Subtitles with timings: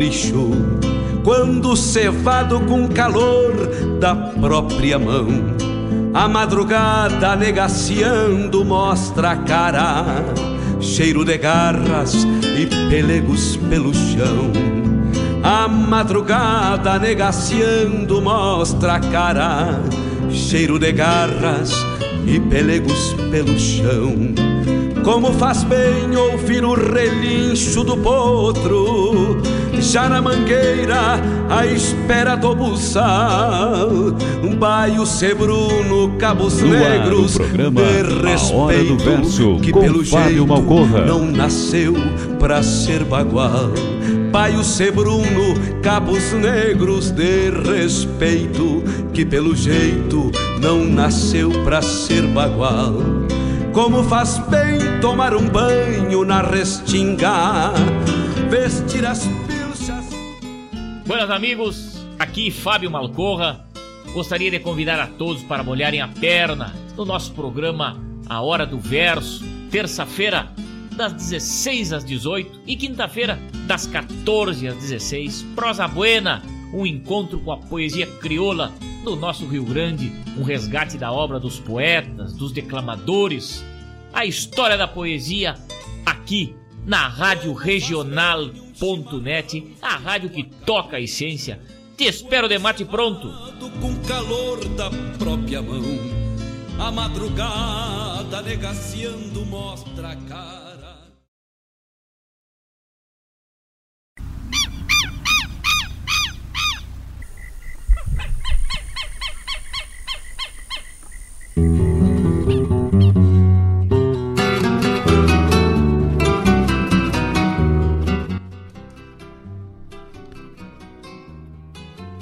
[0.00, 0.52] lixo,
[1.24, 3.52] quando cevado com calor
[3.98, 5.26] da própria mão,
[6.14, 10.04] a madrugada negaciando mostra a cara,
[10.80, 12.14] cheiro de garras
[12.56, 14.52] e pelegos pelo chão.
[15.42, 19.82] A madrugada negaciando mostra a cara,
[20.30, 21.72] cheiro de garras
[22.24, 24.47] e pelegos pelo chão.
[25.08, 29.40] Como faz bem ouvir o relincho do potro
[29.80, 31.18] já na mangueira,
[31.48, 33.88] à espera do buçal.
[34.44, 41.06] Um baio sebruno, cabos no negros, programa de respeito, verso, que pelo Fábio jeito Malcorra.
[41.06, 41.94] não nasceu
[42.38, 43.70] pra ser bagual.
[44.30, 50.30] Baio sebruno, cabos negros de respeito, que pelo jeito
[50.60, 52.92] não nasceu pra ser bagual.
[53.78, 57.70] Como faz bem tomar um banho na restinga,
[58.50, 60.04] vestir as pilchas.
[61.06, 63.64] Buenas amigos, aqui Fábio Malcorra.
[64.12, 67.96] Gostaria de convidar a todos para molharem a perna no nosso programa
[68.28, 70.50] A Hora do Verso, terça-feira
[70.96, 75.42] das 16 às 18 e quinta-feira das 14 às 16.
[75.54, 76.42] Prosa Buena,
[76.74, 78.72] um encontro com a poesia crioula
[79.04, 83.64] do nosso Rio Grande, um resgate da obra dos poetas, dos declamadores,
[84.12, 85.54] a história da poesia
[86.04, 88.16] aqui na Rádio Regional.net,
[89.82, 91.60] a rádio que toca a essência.
[91.96, 93.28] Te espero de mate pronto.
[93.80, 95.82] com calor da própria mão.
[96.78, 100.67] A madrugada negaciando mostra cara.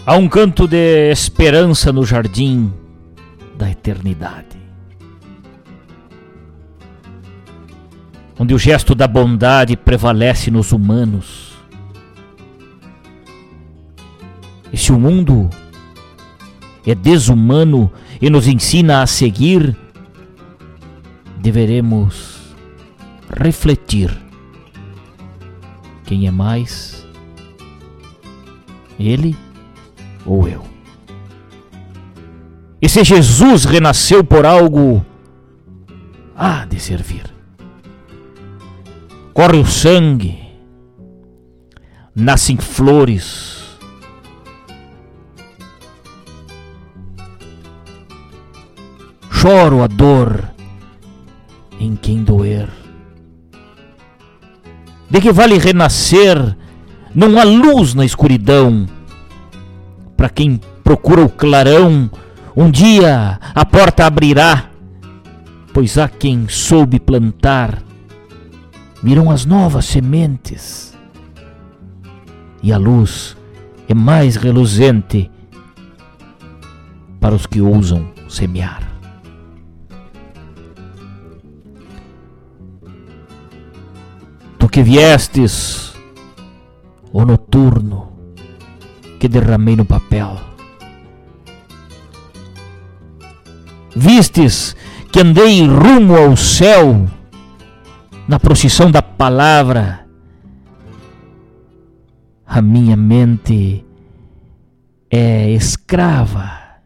[0.08, 2.72] Há um canto de esperança no jardim
[3.58, 4.56] da eternidade.
[8.38, 11.54] Onde o gesto da bondade prevalece nos humanos.
[14.72, 15.50] E se o mundo
[16.86, 17.90] é desumano
[18.22, 19.76] e nos ensina a seguir,
[21.38, 22.54] deveremos
[23.28, 24.16] refletir
[26.04, 27.04] quem é mais,
[29.00, 29.36] ele
[30.26, 30.62] ou eu.
[32.82, 35.04] E se Jesus renasceu por algo,
[36.36, 37.24] há de servir.
[39.32, 40.38] Corre o sangue,
[42.14, 43.54] nascem flores.
[49.30, 50.50] Choro a dor
[51.78, 52.68] em quem doer.
[55.08, 56.56] De que vale renascer?
[57.14, 58.86] Não há luz na escuridão
[60.16, 62.10] para quem procura o clarão,
[62.56, 64.70] um dia a porta abrirá,
[65.74, 67.82] pois há quem soube plantar,
[69.02, 70.96] virão as novas sementes,
[72.62, 73.36] e a luz
[73.88, 75.30] é mais reluzente
[77.20, 78.82] para os que ousam semear.
[84.58, 85.92] Tu que viestes,
[87.12, 88.05] o noturno,
[89.26, 90.38] que derramei no papel.
[93.94, 94.76] Vistes
[95.10, 97.08] que andei rumo ao céu
[98.28, 100.06] na procissão da palavra.
[102.46, 103.84] A minha mente
[105.10, 106.78] é escrava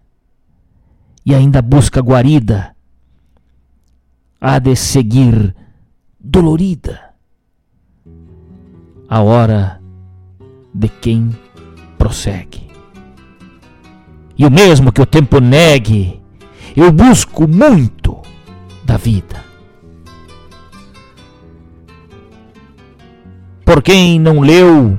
[1.27, 2.75] e ainda busca guarida.
[4.41, 5.55] Há de seguir
[6.19, 7.11] dolorida
[9.11, 9.83] a hora
[10.73, 11.37] de quem
[12.01, 12.71] prossegue.
[14.39, 16.19] E o mesmo que o tempo negue,
[16.75, 18.17] eu busco muito
[18.83, 19.45] da vida.
[23.67, 24.99] Por quem não leu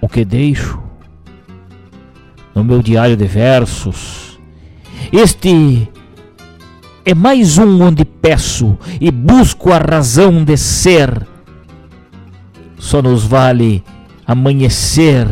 [0.00, 0.82] o que deixo
[2.54, 4.40] no meu diário de versos,
[5.12, 5.86] este
[7.04, 11.26] é mais um onde peço e busco a razão de ser.
[12.78, 13.84] Só nos vale
[14.26, 15.28] amanhecer,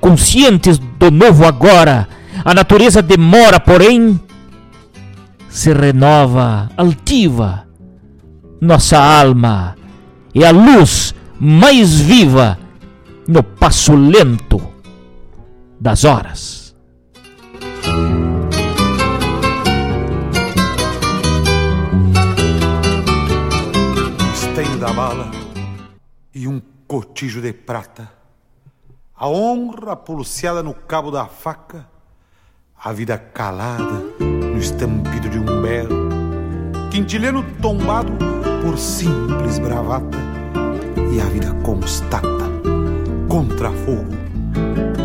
[0.00, 2.08] conscientes do novo agora.
[2.44, 4.20] A natureza demora, porém,
[5.48, 7.66] se renova altiva.
[8.60, 9.76] Nossa alma
[10.34, 12.58] é a luz mais viva
[13.26, 14.60] no passo lento
[15.80, 16.66] das horas.
[24.56, 25.30] esteio da bala
[26.34, 28.10] e um cotijo de prata,
[29.18, 31.88] a honra pulseada no cabo da faca,
[32.78, 36.10] a vida calada no estampido de um belo,
[36.90, 38.12] quintilhano tombado
[38.62, 40.18] por simples bravata,
[41.14, 42.44] e a vida constata,
[43.26, 44.12] contra fogo,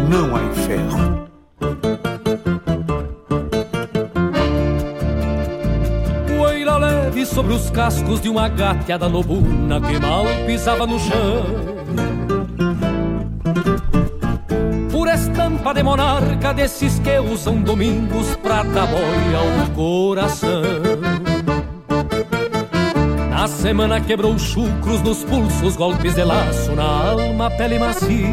[0.09, 1.29] não há ferro.
[6.37, 11.71] Poeira leve sobre os cascos de uma gateada lobuna que mal pisava no chão
[15.13, 20.61] estampa de monarca desses que usam domingos pra dar boia ao coração.
[23.29, 28.27] Na semana quebrou chucros nos pulsos, golpes de laço na alma, pele macia.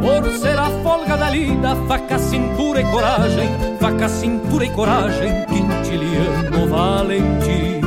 [0.00, 3.48] Por ser a folga da lida, faca, cintura e coragem,
[3.80, 7.79] faca, cintura e coragem, quintiliano valentia.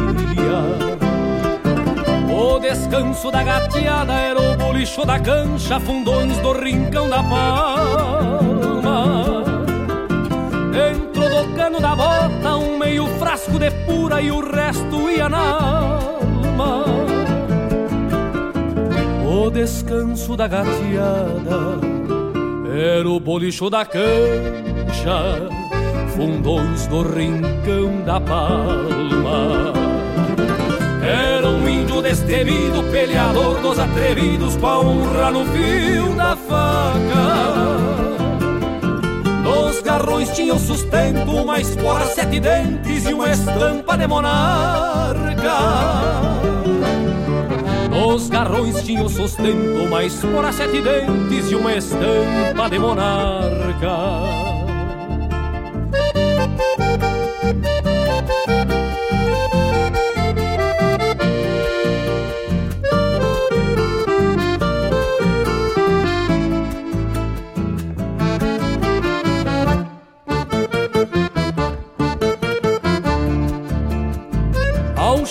[2.53, 8.83] O descanso da gateada era o bolicho da cancha, fundões do rincão da palma.
[10.71, 15.39] Dentro do cano da bota, um meio frasco de pura e o resto ia na
[15.39, 16.85] alma.
[19.27, 21.79] O descanso da gateada
[22.71, 25.50] era o bolicho da cancha,
[26.15, 29.82] fundões do rincão da palma.
[31.94, 37.78] Índio destemido, peleador dos atrevidos, com a honra no fio da faca.
[39.44, 45.60] Nos garrões tinha o sustento, uma espora, sete dentes e uma estampa de monarca.
[47.92, 54.52] Nos garrões tinha o sustento, uma espora, sete dentes e uma estampa de monarca.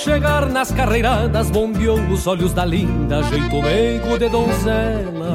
[0.03, 5.35] Chegar nas carreiradas, bombeou os olhos da linda, jeito meigo de donzela.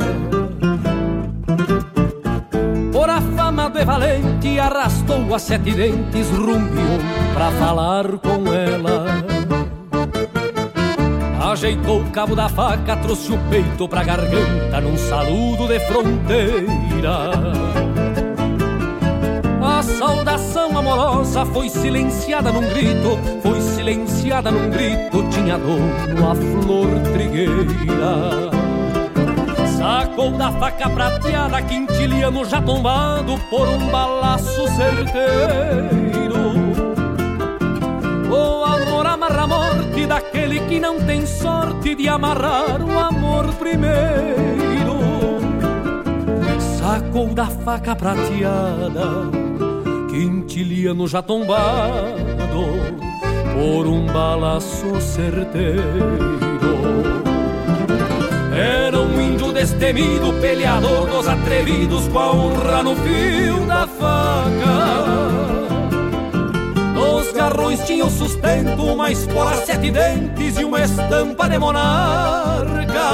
[2.92, 7.00] Por afamado e valente, arrastou a sete dentes, rumbiou
[7.34, 9.06] pra falar com ela.
[11.50, 17.32] Ajeitou o cabo da faca, trouxe o peito pra garganta, num saludo de fronteira.
[19.62, 23.18] A saudação amorosa foi silenciada num grito,
[24.38, 28.52] silenciada num grito, tinha dono a flor trigueira.
[29.78, 36.38] Sacou da faca prateada, quintiliano já tombado por um balaço certeiro.
[38.30, 44.98] O amor amarra a morte daquele que não tem sorte de amarrar o amor primeiro.
[46.80, 49.48] Sacou da faca prateada
[50.10, 52.97] quintiliano já tombado
[53.58, 56.38] por um balaço certeiro.
[58.56, 64.78] Era um índio destemido, peleador dos atrevidos, com a honra no fio da faca.
[66.94, 73.08] Nos garrões tinha o sustento, uma espora, sete dentes e uma estampa de monarca.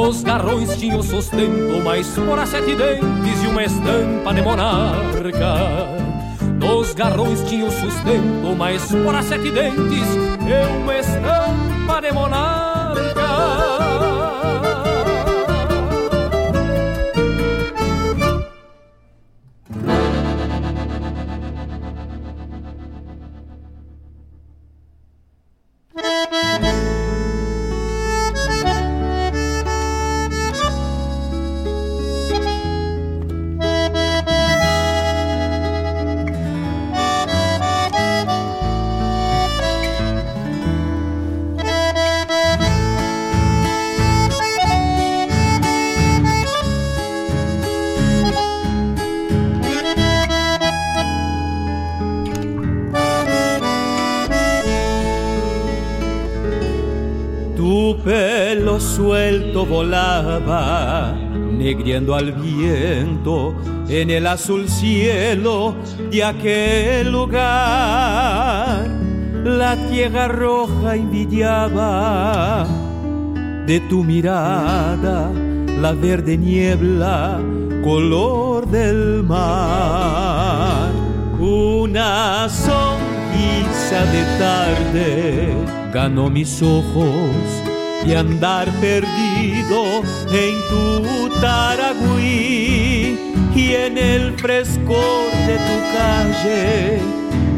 [0.00, 5.99] Os garrões tinham sustento, mais por sete dentes e uma estampa de monarca.
[6.90, 10.08] Nos garrões tinham sustento, mais por sete dentes
[10.42, 13.99] e uma estampa de monarca.
[59.70, 61.14] Volaba,
[61.56, 63.54] negriendo al viento
[63.88, 65.76] en el azul cielo
[66.10, 68.88] de aquel lugar.
[69.44, 72.66] La tierra roja envidiaba
[73.64, 75.30] de tu mirada,
[75.80, 77.38] la verde niebla,
[77.84, 80.90] color del mar.
[81.38, 85.54] Una sonrisa de tarde
[85.94, 87.62] ganó mis ojos
[88.06, 89.09] y andar perdido
[89.72, 93.16] en tu Taragüí
[93.54, 96.98] y en el frescor de tu calle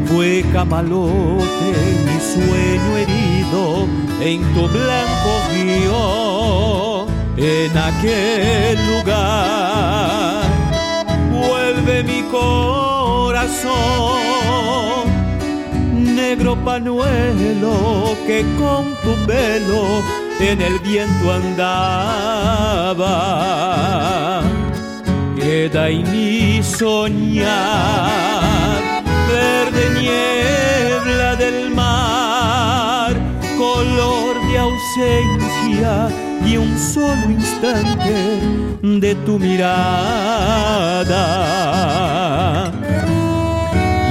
[0.05, 1.71] fue camalote
[2.05, 3.87] mi sueño herido
[4.21, 10.43] en tu blanco río en aquel lugar.
[11.31, 13.73] Vuelve mi corazón
[16.15, 21.61] negro panuelo que con tu pelo en el viento andaba.
[25.35, 27.51] Queda en mi soñar,
[29.27, 33.13] verde niebla del mar,
[33.57, 36.09] color de ausencia
[36.45, 38.39] y un solo instante
[38.81, 39.63] de tu mirada.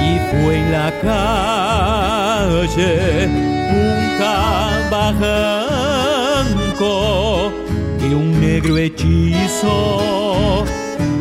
[0.07, 2.89] Y fue en la calle
[3.69, 4.33] punta
[4.91, 6.12] baja
[6.79, 10.65] y un negro hechizo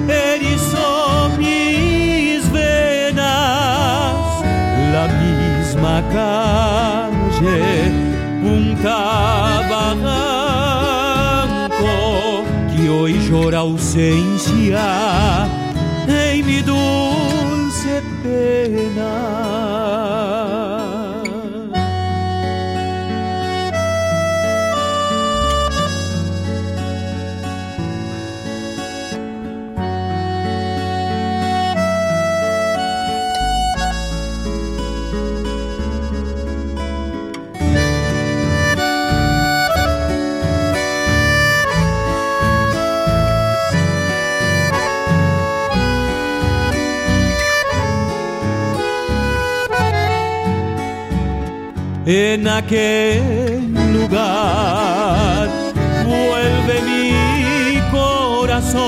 [0.09, 4.15] erizó mis venas.
[4.93, 7.93] La misma calle,
[8.43, 11.95] Punta Barranco,
[12.75, 15.47] que hoy llora ausencia
[16.09, 16.82] en mi dulce
[52.59, 55.49] aquel lugar.
[56.05, 57.13] Vuelve mi
[57.91, 58.81] corazón,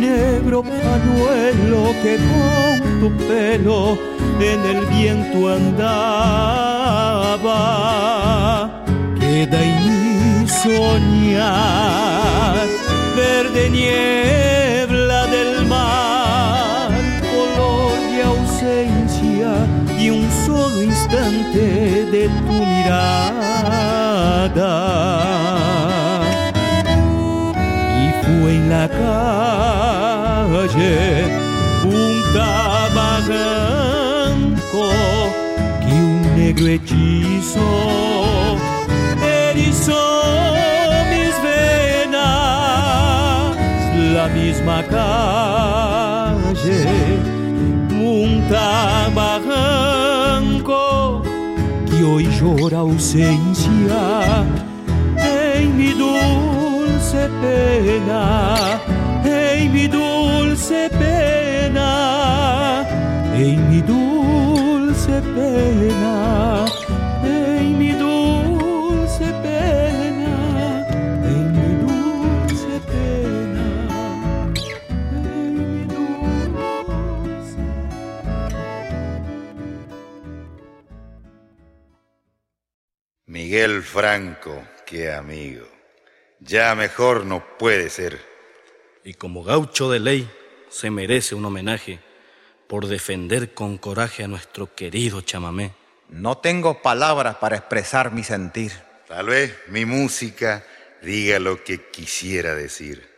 [0.00, 3.98] negro panuelo que con tu pelo
[4.40, 6.42] en el viento andaba.
[9.20, 9.74] Queda en
[10.42, 11.46] mi soñar,
[13.16, 14.53] verde niebla
[36.54, 37.60] negro hechizo
[39.22, 40.22] erizó
[41.10, 42.22] mis venas,
[44.14, 46.86] la misma calle
[47.88, 51.22] Punta Barranco
[52.04, 54.44] hoy llora ausencia
[55.16, 58.80] en mi dulce pena,
[59.24, 62.84] en mi dulce pena,
[63.34, 64.13] en mi dulce
[65.22, 66.64] pena,
[67.22, 70.86] en mi dulce pena,
[71.24, 73.68] en mi dulce pena.
[75.12, 77.58] En mi dulce...
[83.26, 85.66] Miguel Franco, qué amigo.
[86.40, 88.20] Ya mejor no puede ser.
[89.04, 90.30] Y como gaucho de ley,
[90.68, 92.00] se merece un homenaje
[92.66, 95.72] por defender con coraje a nuestro querido chamamé.
[96.08, 98.72] No tengo palabras para expresar mi sentir.
[99.08, 100.64] Tal vez mi música
[101.02, 103.14] diga lo que quisiera decir.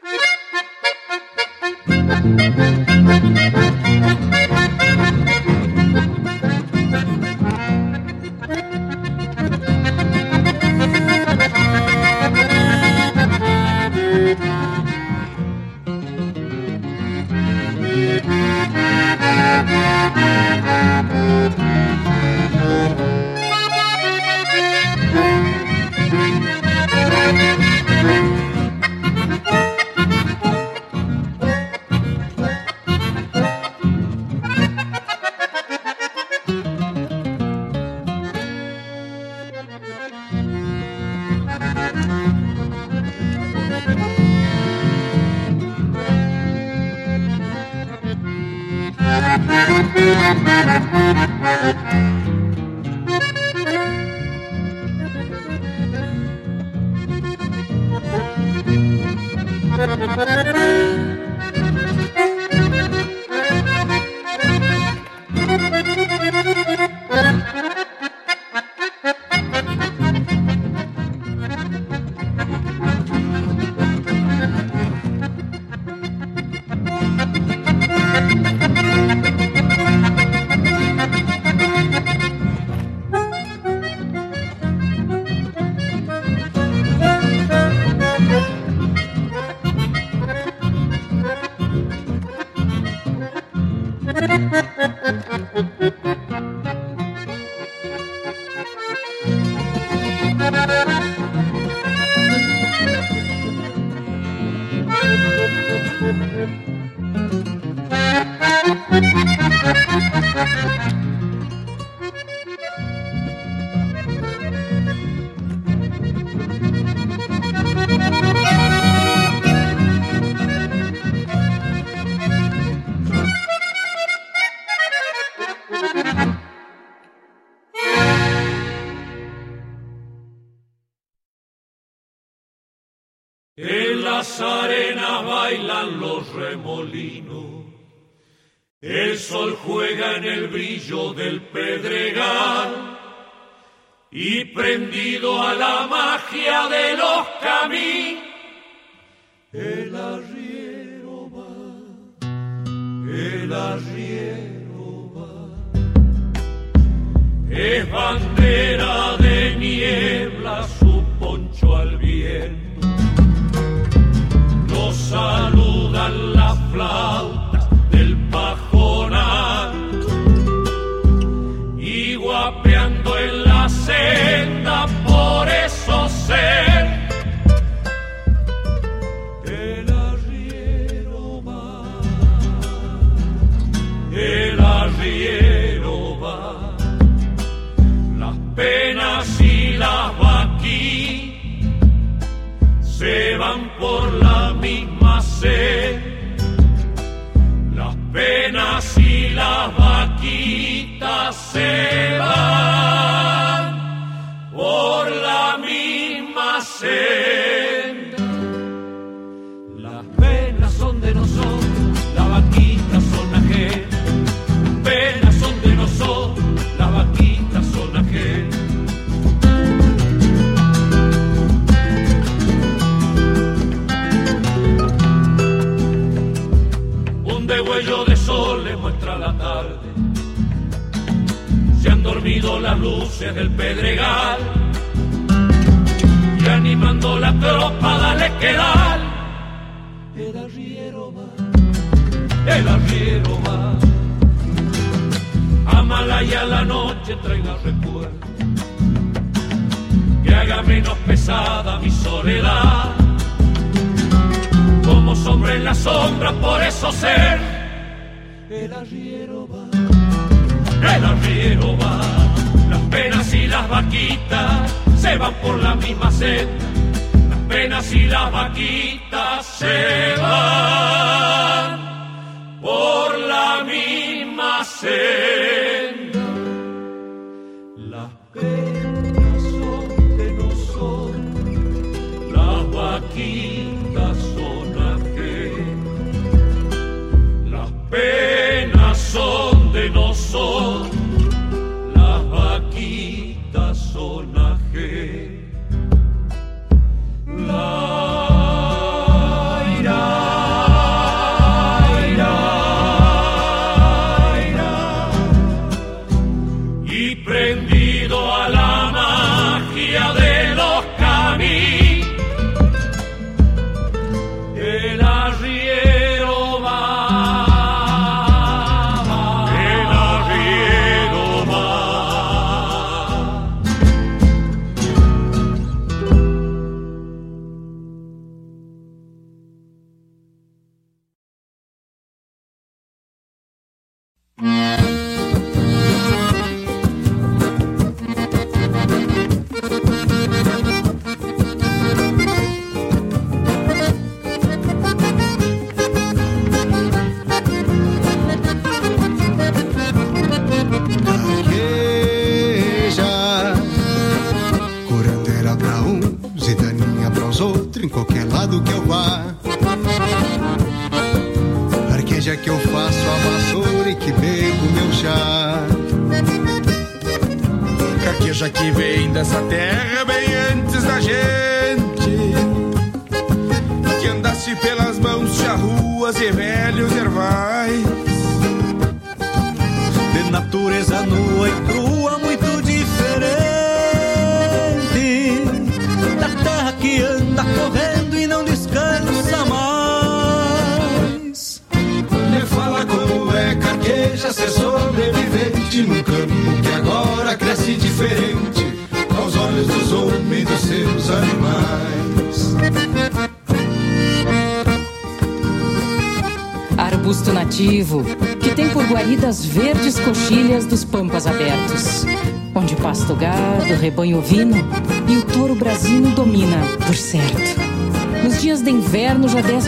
[94.36, 94.75] Mm-hmm.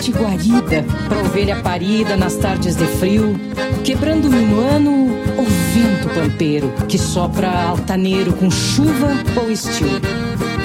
[0.09, 3.38] Deste guarida pra ovelha parida nas tardes de frio,
[3.85, 5.44] quebrando no ano o
[5.75, 10.01] vento pampeiro que sopra altaneiro com chuva ou estio.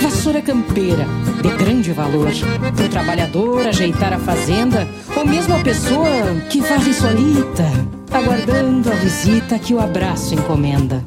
[0.01, 1.06] Vassoura campeira,
[1.41, 2.32] de grande valor,
[2.75, 7.65] pro trabalhador ajeitar a fazenda, ou mesmo a pessoa que varre solita,
[8.12, 11.03] aguardando a visita que o abraço encomenda.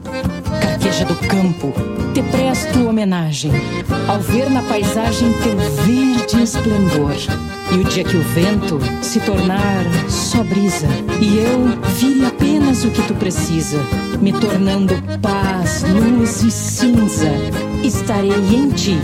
[0.60, 1.72] Carqueja do campo,
[2.14, 3.52] te presto homenagem,
[4.08, 7.55] ao ver na paisagem teu verde esplendor.
[7.76, 10.88] E o dia que o vento se tornar só brisa,
[11.20, 13.76] e eu vire apenas o que tu precisa,
[14.18, 17.30] me tornando paz, luz e cinza,
[17.84, 18.98] estarei em ti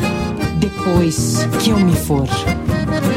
[0.56, 2.26] depois que eu me for.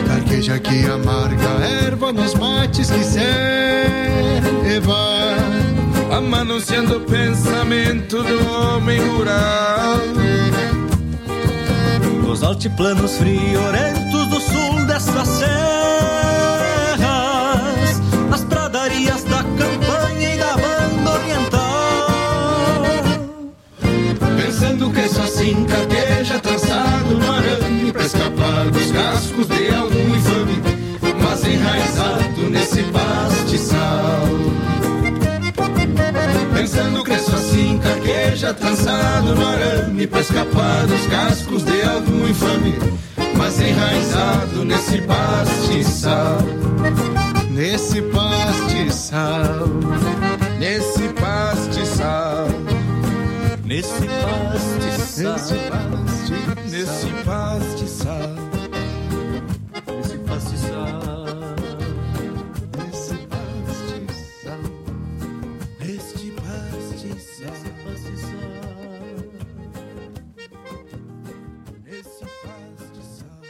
[0.05, 1.47] Carqueja que amarga
[1.85, 3.25] erva nos mates que ceva
[6.11, 9.99] Amanunciando o pensamento do homem rural
[12.29, 14.54] Os altiplanos friorentos do sul
[25.53, 30.61] carqueja trançado no arame Pra escapar dos cascos de algum infame
[31.21, 34.27] Mas enraizado nesse pastiçal.
[36.55, 42.75] Pensando só assim carqueja trançado no arame Pra escapar dos cascos de algum infame
[43.37, 46.39] Mas enraizado nesse pastiçal.
[47.51, 49.67] Nesse pastiçal
[50.59, 51.54] Nesse pastiçal
[53.75, 58.31] Nesse pastiçal Nesse pastiçal Nesse pastiçal
[59.91, 61.33] Nesse pastiçal
[62.71, 64.61] Nesse pastiçal
[65.81, 66.31] Neste
[67.83, 68.55] pastiçal
[71.83, 73.41] Nesse pastiçal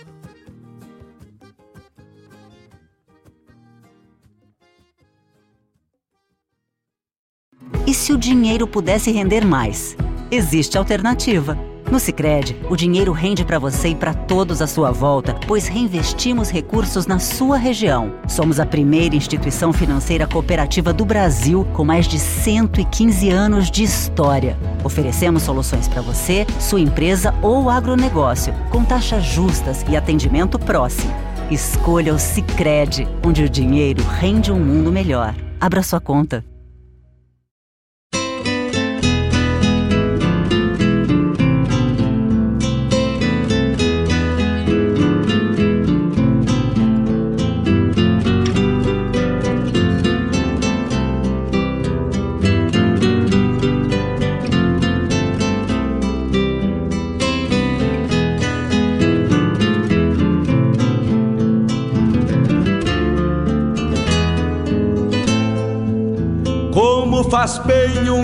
[7.85, 9.95] E se o dinheiro pudesse render mais?
[10.35, 11.57] Existe alternativa.
[11.89, 16.49] No Sicredi, o dinheiro rende para você e para todos à sua volta, pois reinvestimos
[16.49, 18.11] recursos na sua região.
[18.27, 24.57] Somos a primeira instituição financeira cooperativa do Brasil com mais de 115 anos de história.
[24.83, 31.13] Oferecemos soluções para você, sua empresa ou agronegócio, com taxas justas e atendimento próximo.
[31.49, 35.33] Escolha o Sicredi, onde o dinheiro rende um mundo melhor.
[35.61, 36.43] Abra sua conta.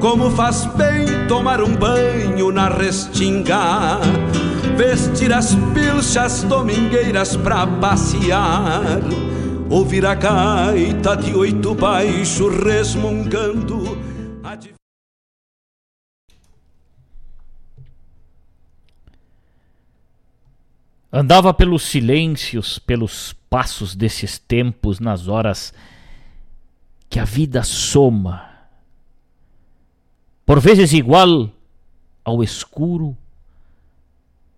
[0.00, 3.98] Como faz bem tomar um banho na restinga,
[4.74, 8.98] vestir as pilchas domingueiras pra passear,
[9.68, 13.98] ouvir a gaita de oito baixo resmungando.
[21.12, 25.74] Andava pelos silêncios, pelos passos desses tempos, nas horas
[27.10, 28.49] que a vida soma,
[30.50, 31.48] por vezes igual
[32.24, 33.16] ao escuro,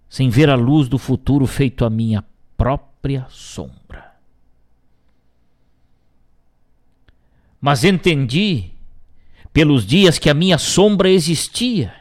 [0.09, 2.24] sem ver a luz do futuro feito a minha
[2.57, 4.14] própria sombra.
[7.61, 8.70] Mas entendi,
[9.52, 11.94] pelos dias que a minha sombra existia.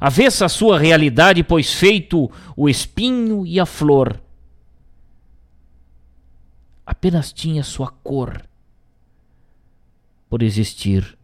[0.00, 4.18] Avessa a sua realidade, pois feito o espinho e a flor,
[6.86, 8.42] apenas tinha sua cor
[10.30, 11.15] por existir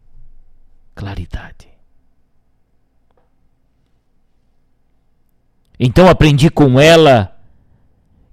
[0.94, 1.68] claridade.
[5.78, 7.36] Então aprendi com ela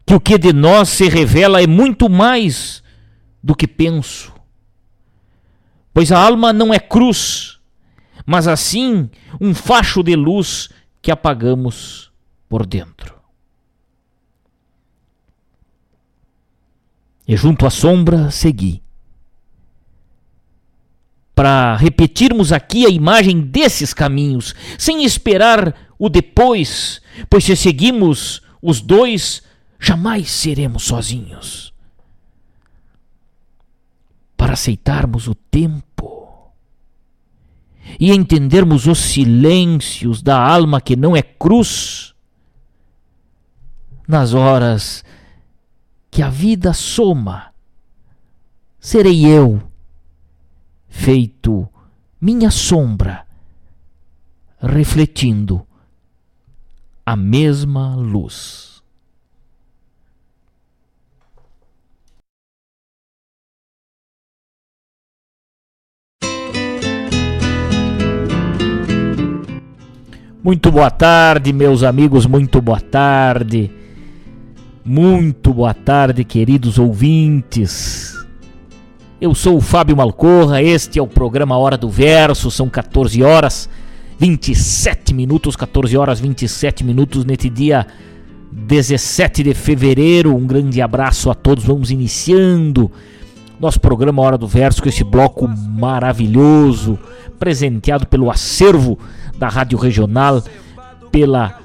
[0.06, 2.84] que o que de nós se revela é muito mais
[3.42, 4.34] do que penso.
[5.94, 7.60] Pois a alma não é cruz,
[8.26, 9.10] mas assim
[9.42, 10.70] um facho de luz
[11.02, 12.12] que apagamos
[12.48, 13.20] por dentro.
[17.28, 18.84] E junto à sombra segui.
[21.40, 28.82] Para repetirmos aqui a imagem desses caminhos, sem esperar o depois, pois se seguimos os
[28.82, 29.42] dois,
[29.80, 31.74] jamais seremos sozinhos.
[34.36, 36.52] Para aceitarmos o tempo
[37.98, 42.14] e entendermos os silêncios da alma que não é cruz,
[44.06, 45.06] nas horas
[46.12, 47.54] que a vida soma,
[48.78, 49.69] serei eu,
[51.00, 51.66] feito
[52.20, 53.26] minha sombra,
[54.62, 55.66] refletindo
[57.06, 58.84] a mesma luz.
[70.44, 73.72] Muito boa tarde, meus amigos, muito boa tarde.
[74.84, 78.19] Muito boa tarde, queridos ouvintes.
[79.22, 83.70] Eu sou o Fábio Malcorra, este é o programa Hora do Verso, são 14 horas
[84.18, 87.86] 27 minutos, 14 horas 27 minutos neste dia
[88.50, 90.34] 17 de fevereiro.
[90.34, 91.66] Um grande abraço a todos.
[91.66, 92.90] Vamos iniciando
[93.60, 96.98] nosso programa Hora do Verso com esse bloco maravilhoso,
[97.38, 98.98] presenteado pelo acervo
[99.38, 100.42] da Rádio Regional,
[101.12, 101.60] pela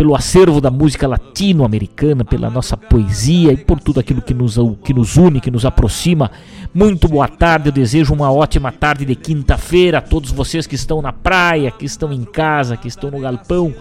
[0.00, 4.94] pelo acervo da música latino-americana, pela nossa poesia e por tudo aquilo que nos, que
[4.94, 6.30] nos une, que nos aproxima.
[6.72, 11.02] Muito boa tarde, eu desejo uma ótima tarde de quinta-feira a todos vocês que estão
[11.02, 13.74] na praia, que estão em casa, que estão no galpão,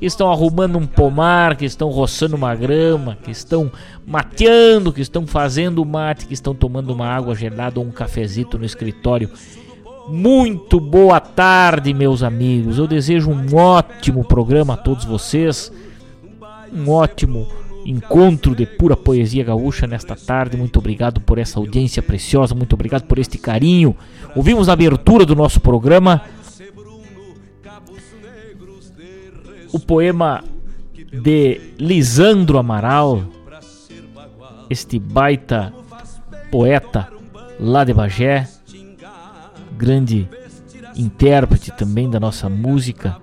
[0.00, 3.70] que estão arrumando um pomar, que estão roçando uma grama, que estão
[4.06, 8.64] mateando, que estão fazendo mate, que estão tomando uma água gelada ou um cafezito no
[8.64, 9.28] escritório.
[10.08, 12.78] Muito boa tarde, meus amigos.
[12.78, 15.70] Eu desejo um ótimo programa a todos vocês.
[16.72, 17.46] Um ótimo
[17.84, 20.56] encontro de pura poesia gaúcha nesta tarde.
[20.56, 22.54] Muito obrigado por essa audiência preciosa.
[22.54, 23.94] Muito obrigado por este carinho.
[24.34, 26.22] Ouvimos a abertura do nosso programa
[29.72, 30.42] o poema
[30.94, 33.22] de Lisandro Amaral,
[34.70, 35.72] este baita
[36.50, 37.08] poeta
[37.60, 38.48] lá de Bagé
[39.78, 40.28] grande
[40.96, 43.16] intérprete também da nossa música.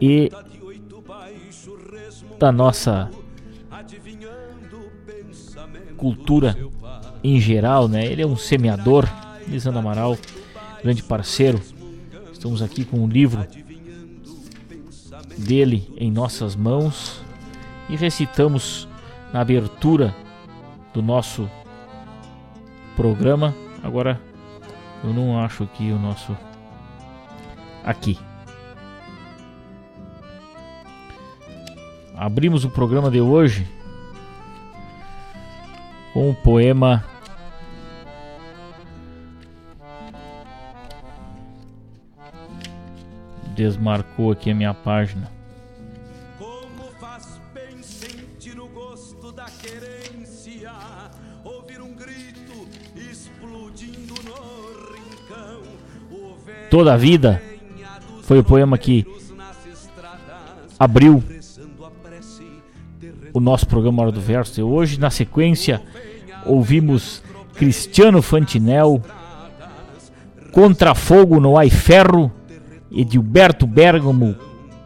[0.00, 0.30] E
[2.38, 3.10] da nossa
[5.96, 6.56] cultura
[7.22, 8.04] em geral, né?
[8.04, 9.06] Ele é um semeador,
[9.46, 10.18] Lisandro Amaral,
[10.82, 11.60] grande parceiro.
[12.32, 13.46] Estamos aqui com um livro
[15.38, 17.20] dele em nossas mãos
[17.88, 18.88] e recitamos
[19.32, 20.14] na abertura
[20.92, 21.48] do nosso
[22.96, 23.54] programa.
[23.82, 24.20] Agora
[25.02, 26.36] eu não acho aqui o nosso
[27.84, 28.18] aqui.
[32.16, 33.66] Abrimos o programa de hoje
[36.12, 37.04] com o poema
[43.54, 45.41] Desmarcou aqui a minha página.
[56.72, 57.42] Toda a Vida
[58.22, 59.06] foi o poema que
[60.78, 61.22] abriu
[63.30, 64.58] o nosso programa Hora do Verso.
[64.58, 65.82] E hoje, na sequência,
[66.46, 67.22] ouvimos
[67.56, 69.02] Cristiano Fantinel,
[70.50, 72.32] Contra Fogo no Ai Ferro,
[72.90, 74.34] Edilberto Bergamo,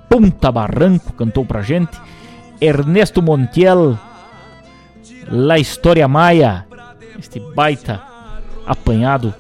[0.09, 1.97] Ponta Barranco, cantou pra gente,
[2.61, 3.97] Ernesto Montiel,
[5.31, 6.67] La História Maia,
[7.17, 8.03] este baita
[8.67, 9.33] apanhado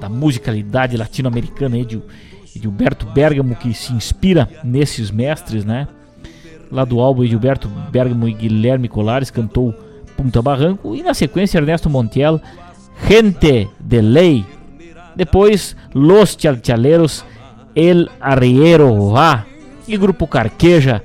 [0.00, 2.00] da musicalidade latino-americana de,
[2.54, 5.86] Gilberto Bergamo, que se inspira nesses mestres, né?
[6.70, 9.74] Lá do álbum Gilberto Bergamo e Guilherme Colares cantou
[10.16, 12.40] Punta Barranco e na sequência Ernesto Montiel,
[13.08, 14.44] Gente de Ley.
[15.16, 17.24] Depois Los Chalchaleros,
[17.74, 19.46] El Arriero Va
[19.86, 21.02] e Grupo Carqueja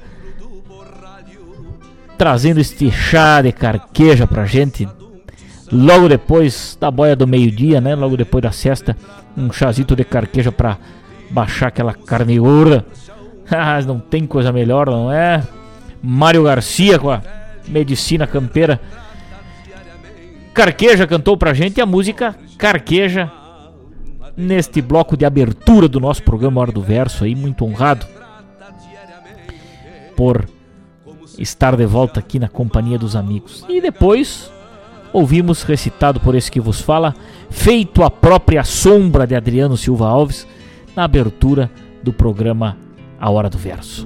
[2.17, 4.87] trazendo este chá de carqueja pra gente
[5.71, 7.95] logo depois da boia do meio-dia, né?
[7.95, 8.95] Logo depois da cesta,
[9.37, 10.77] um chazito de carqueja para
[11.29, 12.85] baixar aquela carne gorda.
[13.47, 15.43] Ah, não tem coisa melhor, não é?
[16.01, 17.21] Mário Garcia com a
[17.67, 18.81] medicina campeira.
[20.51, 23.31] Carqueja cantou pra gente a música Carqueja
[24.35, 28.07] neste bloco de abertura do nosso programa Hora do Verso aí, muito honrado
[30.15, 30.47] por
[31.37, 33.65] estar de volta aqui na companhia dos amigos.
[33.67, 34.49] E depois
[35.15, 37.15] ouvimos recitado por esse que vos fala,
[37.49, 40.45] feito a própria sombra de Adriano Silva Alves,
[40.93, 41.71] na abertura
[42.03, 42.77] do programa
[43.17, 44.05] A Hora do Verso.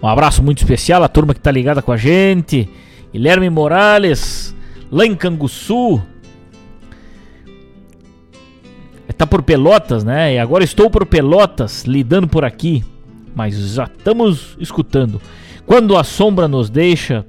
[0.00, 2.70] Um abraço muito especial à turma que está ligada com a gente.
[3.12, 4.54] Guilherme Morales,
[4.88, 6.00] lá em Canguçu.
[9.16, 10.34] Tá por Pelotas, né?
[10.34, 12.84] E agora estou por Pelotas, lidando por aqui.
[13.34, 15.20] Mas já estamos escutando.
[15.64, 17.24] Quando a sombra nos deixa,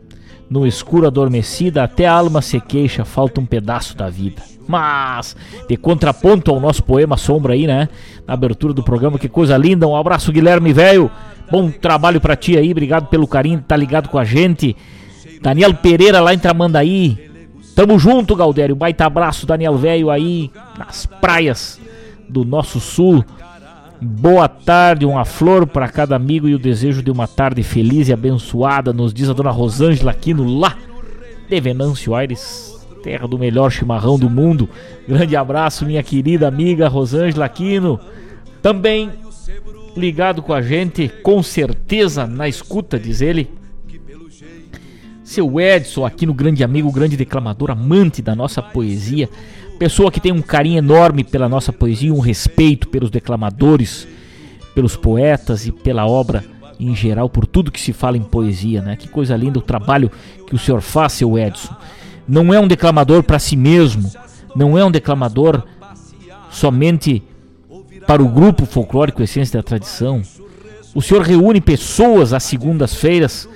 [0.49, 4.41] no escuro adormecida, até a alma se queixa, falta um pedaço da vida.
[4.67, 5.35] Mas,
[5.67, 7.87] de contraponto ao nosso poema Sombra aí, né?
[8.27, 9.87] Na abertura do programa, que coisa linda.
[9.87, 11.09] Um abraço, Guilherme, velho.
[11.49, 14.75] Bom trabalho para ti aí, obrigado pelo carinho, tá ligado com a gente.
[15.41, 17.17] Daniel Pereira lá em Tramandaí.
[17.77, 18.75] Tamo junto, Galdério.
[18.75, 21.79] Baita abraço, Daniel Velho aí nas praias
[22.27, 23.23] do nosso sul.
[24.01, 28.13] Boa tarde, uma flor para cada amigo e o desejo de uma tarde feliz e
[28.13, 30.75] abençoada, nos diz a dona Rosângela Aquino lá
[31.47, 34.67] de Venâncio Aires, terra do melhor chimarrão do mundo.
[35.07, 37.99] Grande abraço, minha querida amiga Rosângela Aquino.
[38.59, 39.11] Também
[39.95, 43.47] ligado com a gente, com certeza na escuta, diz ele.
[45.27, 49.29] Seu Edson, aqui no grande amigo, grande declamador, amante da nossa poesia,
[49.77, 54.07] pessoa que tem um carinho enorme pela nossa poesia, um respeito pelos declamadores,
[54.73, 56.45] pelos poetas e pela obra
[56.79, 58.95] em geral, por tudo que se fala em poesia, né?
[58.95, 60.09] Que coisa linda o trabalho
[60.47, 61.75] que o senhor faz, seu Edson.
[62.25, 64.09] Não é um declamador para si mesmo,
[64.55, 65.61] não é um declamador
[66.49, 67.21] somente
[68.07, 70.21] para o grupo folclórico Essência da Tradição.
[70.95, 73.49] O senhor reúne pessoas às segundas-feiras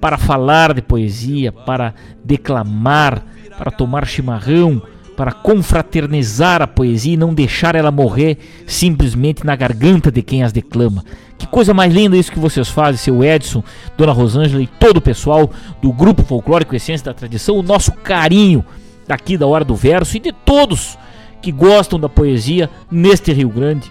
[0.00, 3.22] para falar de poesia, para declamar,
[3.56, 4.80] para tomar chimarrão,
[5.16, 10.52] para confraternizar a poesia e não deixar ela morrer simplesmente na garganta de quem as
[10.52, 11.04] declama.
[11.36, 13.62] Que coisa mais linda isso que vocês fazem, seu Edson,
[13.96, 15.50] Dona Rosângela e todo o pessoal
[15.82, 18.64] do Grupo Folclórico Essência da Tradição, o nosso carinho
[19.08, 20.96] aqui da Hora do Verso e de todos
[21.42, 23.90] que gostam da poesia neste Rio Grande.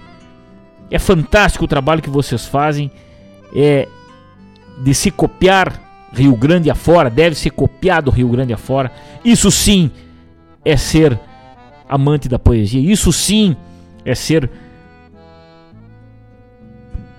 [0.89, 2.89] É fantástico o trabalho que vocês fazem.
[3.53, 3.87] É
[4.83, 8.91] de se copiar Rio Grande afora, deve ser copiado Rio Grande afora.
[9.23, 9.91] Isso sim
[10.63, 11.19] é ser
[11.87, 12.79] amante da poesia.
[12.81, 13.55] Isso sim
[14.03, 14.49] é ser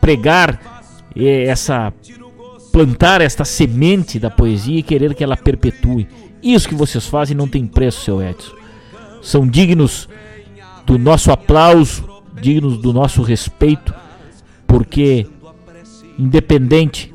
[0.01, 0.83] pregar
[1.15, 1.93] é, essa
[2.73, 6.07] plantar esta semente da poesia e querer que ela perpetue.
[6.43, 8.53] Isso que vocês fazem não tem preço, seu Edson.
[9.21, 10.09] São dignos
[10.87, 12.09] do nosso aplauso,
[12.41, 13.93] dignos do nosso respeito,
[14.67, 15.27] porque
[16.19, 17.13] independente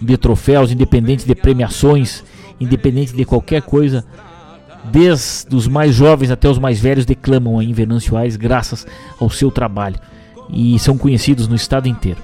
[0.00, 2.24] de troféus, independente de premiações,
[2.60, 4.04] independente de qualquer coisa,
[4.84, 8.86] desde os mais jovens até os mais velhos declamam em Venâncio Aires graças
[9.18, 9.96] ao seu trabalho.
[10.50, 12.18] E são conhecidos no estado inteiro.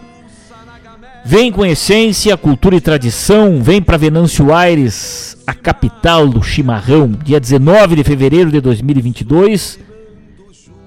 [1.25, 7.39] Vem com essência, cultura e tradição, vem para Venâncio Aires, a capital do chimarrão, dia
[7.39, 9.91] 19 de fevereiro de 2022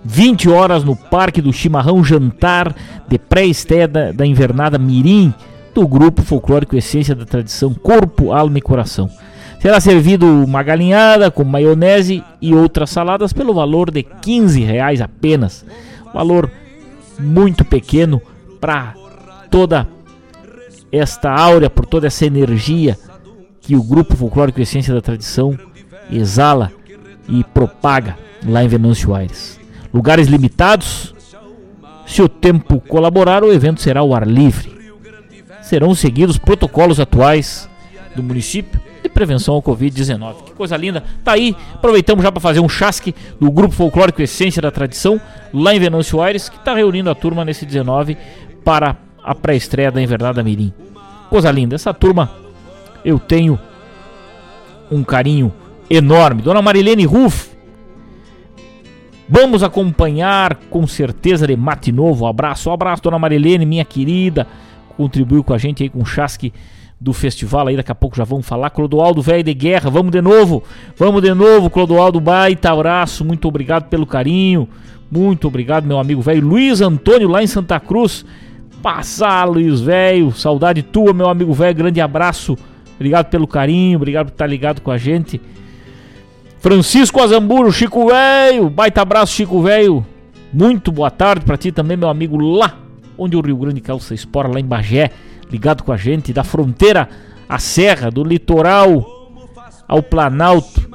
[0.04, 2.76] 20 horas no Parque do Chimarrão, jantar
[3.08, 5.34] de pré-estreia da, da invernada Mirim,
[5.74, 9.10] do grupo folclórico Essência da Tradição Corpo, Alma e Coração.
[9.60, 15.66] Será servido uma galinhada com maionese e outras saladas pelo valor de 15 reais apenas.
[16.14, 16.52] Valor
[17.18, 18.22] muito pequeno
[18.60, 18.94] para
[19.50, 19.88] toda
[20.92, 22.98] esta áurea, por toda essa energia
[23.62, 25.58] que o grupo folclórico Essência da Tradição
[26.12, 26.72] exala
[27.30, 29.64] e propaga lá em Venâncio Aires
[29.94, 31.14] lugares limitados.
[32.08, 34.74] Se o tempo colaborar, o evento será ao ar livre.
[35.74, 37.68] Serão seguidos protocolos atuais
[38.16, 40.44] do município de prevenção ao Covid-19.
[40.46, 41.04] Que coisa linda.
[41.24, 45.20] Tá aí, aproveitamos já para fazer um chasque do grupo folclórico Essência da Tradição,
[45.52, 48.16] lá em Venâncio Aires, que está reunindo a turma nesse 19
[48.64, 50.72] para a pré-estreia da Invernada Mirim.
[51.28, 51.74] Coisa linda.
[51.74, 52.30] Essa turma
[53.04, 53.60] eu tenho
[54.92, 55.52] um carinho
[55.90, 56.44] enorme.
[56.44, 57.50] Dona Marilene Ruff,
[59.28, 62.26] Vamos acompanhar com certeza de mate novo.
[62.26, 64.46] Um abraço, um abraço, dona Marilene, minha querida.
[64.98, 66.54] Contribuiu com a gente aí com o chasque
[67.04, 68.70] do festival aí, daqui a pouco já vamos falar.
[68.70, 70.64] Clodoaldo Velho de Guerra, vamos de novo,
[70.98, 74.70] vamos de novo, Clodoaldo Baita, abraço, muito obrigado pelo carinho,
[75.12, 78.26] muito obrigado, meu amigo velho Luiz Antônio lá em Santa Cruz.
[78.82, 82.58] Passar, Luiz Velho, saudade tua, meu amigo velho, grande abraço,
[82.96, 85.40] obrigado pelo carinho, obrigado por estar ligado com a gente.
[86.60, 90.06] Francisco Azamburo, Chico Velho, baita abraço, Chico Velho.
[90.52, 92.83] Muito boa tarde para ti também, meu amigo lá
[93.18, 95.12] onde o Rio Grande calça espora, lá em Bagé
[95.50, 97.08] ligado com a gente, da fronteira
[97.48, 99.06] à serra, do litoral
[99.88, 100.90] ao Planalto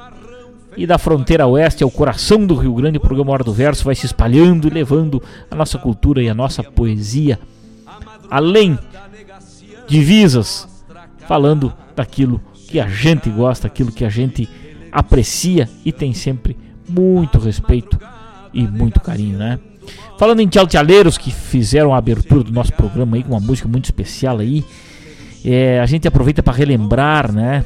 [0.75, 3.95] e da fronteira oeste ao coração do Rio Grande, o programa Hora do Verso vai
[3.95, 7.39] se espalhando e levando a nossa cultura e a nossa poesia
[8.29, 8.77] além
[9.87, 10.67] divisas,
[11.27, 14.47] falando daquilo que a gente gosta, aquilo que a gente
[14.91, 16.55] aprecia e tem sempre
[16.87, 17.99] muito respeito
[18.53, 19.59] e muito carinho, né?
[20.17, 23.85] Falando em tchaltchaleiros que fizeram a abertura do nosso programa aí com uma música muito
[23.85, 24.65] especial aí,
[25.43, 27.63] é, a gente aproveita para relembrar, né?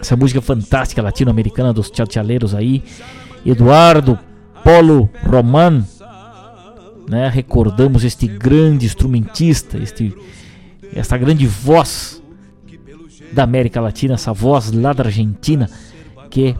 [0.00, 2.82] Essa música fantástica latino-americana dos tchaltchaleiros aí,
[3.44, 4.18] Eduardo
[4.64, 5.84] Polo Roman,
[7.08, 7.28] né?
[7.28, 10.14] Recordamos este grande instrumentista, este
[10.94, 12.22] essa grande voz
[13.32, 15.68] da América Latina, essa voz lá da Argentina
[16.30, 16.56] que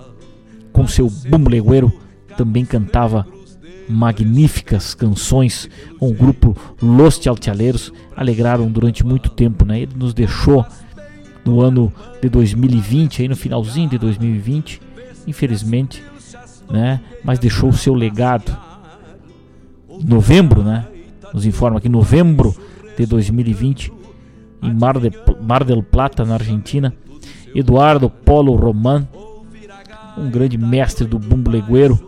[0.73, 1.51] com seu bumbo
[2.37, 3.27] também cantava
[3.89, 5.69] magníficas canções
[5.99, 9.81] com o grupo Los Chalchaleiros, alegraram durante muito tempo, né?
[9.81, 10.65] Ele nos deixou
[11.45, 14.81] no ano de 2020, aí no finalzinho de 2020,
[15.27, 16.03] infelizmente,
[16.71, 17.01] né?
[17.25, 18.57] Mas deixou o seu legado.
[20.05, 20.87] Novembro, né?
[21.33, 22.55] Nos informa que novembro
[22.97, 23.93] de 2020,
[24.63, 25.11] em Mar, de,
[25.41, 26.95] Mar del Plata, na Argentina,
[27.55, 29.07] Eduardo Polo Roman,
[30.17, 31.99] um grande mestre do bumbo legueiro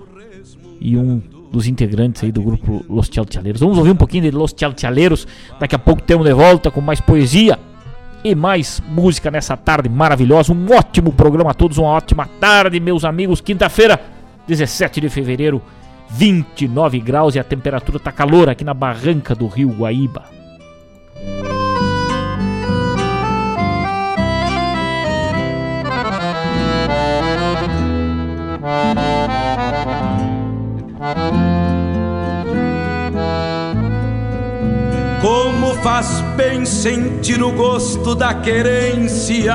[0.81, 1.21] e um
[1.55, 3.61] dos integrantes aí do grupo Los Chalchaleiros.
[3.61, 5.27] Vamos ouvir um pouquinho de Los Chalchaleiros.
[5.61, 7.59] Daqui a pouco temos de volta com mais poesia
[8.25, 10.53] e mais música nessa tarde maravilhosa.
[10.53, 13.41] Um ótimo programa a todos, uma ótima tarde, meus amigos.
[13.41, 14.01] Quinta-feira,
[14.49, 15.63] 17 de fevereiro,
[16.11, 20.25] 29 graus e a temperatura tá calor aqui na barranca do Rio Guaíba.
[35.95, 39.55] Faz bem sentir o gosto da querência,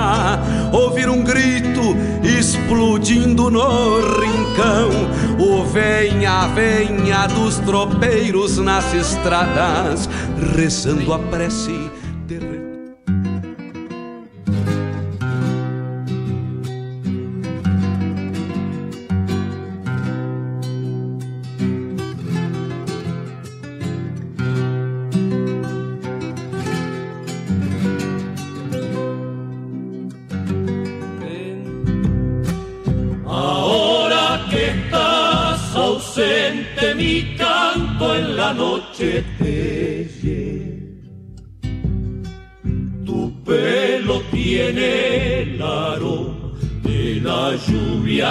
[0.72, 1.82] ouvir um grito
[2.24, 4.90] explodindo no rincão,
[5.38, 10.10] o venha, venha dos tropeiros nas estradas,
[10.56, 11.92] rezando a prece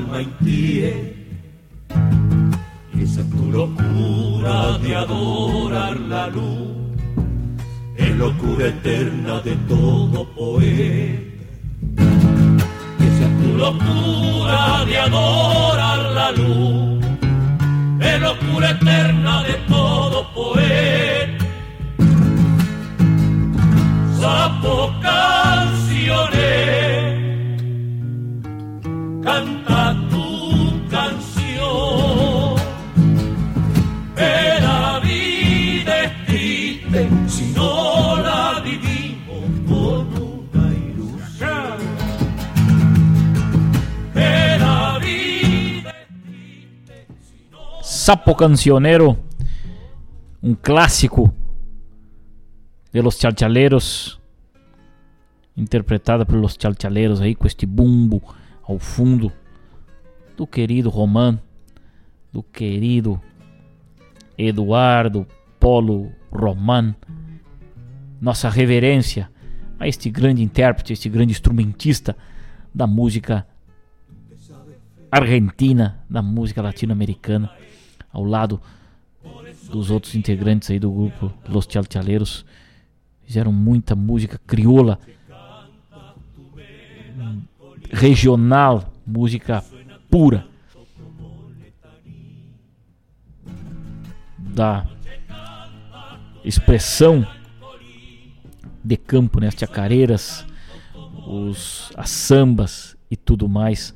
[0.07, 0.86] Tu
[48.07, 49.17] Sapo Cancionero,
[50.41, 51.33] um clássico
[52.89, 54.17] de Los Chalchaleros,
[55.57, 58.23] interpretada pelos Chalchaleros aí com este bumbo
[58.63, 59.29] ao fundo
[60.37, 61.37] do querido Román,
[62.31, 63.21] do querido
[64.37, 65.27] Eduardo
[65.59, 66.95] Polo Román.
[68.21, 69.29] Nossa reverência
[69.77, 72.15] a este grande intérprete, este grande instrumentista
[72.73, 73.45] da música
[75.11, 77.51] argentina, da música latino-americana,
[78.11, 78.61] ao lado
[79.69, 82.45] dos outros integrantes aí do grupo Los Chalchaleiros.
[83.25, 84.99] Fizeram muita música crioula,
[87.91, 89.63] regional, música
[90.09, 90.47] pura.
[94.37, 94.87] Da
[96.43, 97.27] expressão
[98.83, 99.49] de campo, né?
[99.49, 100.45] As chacareiras,
[101.27, 103.93] os, as sambas e tudo mais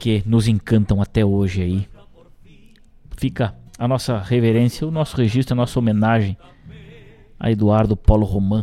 [0.00, 1.93] que nos encantam até hoje aí.
[3.24, 6.36] Fica a nossa reverência, o nosso registro, a nossa homenagem
[7.40, 8.62] a Eduardo Paulo Román,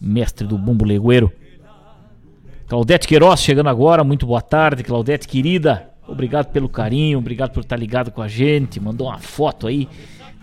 [0.00, 1.32] mestre do bumbo legueiro.
[2.66, 5.88] Claudete Queiroz chegando agora, muito boa tarde, Claudete querida.
[6.04, 8.80] Obrigado pelo carinho, obrigado por estar ligado com a gente.
[8.80, 9.88] Mandou uma foto aí,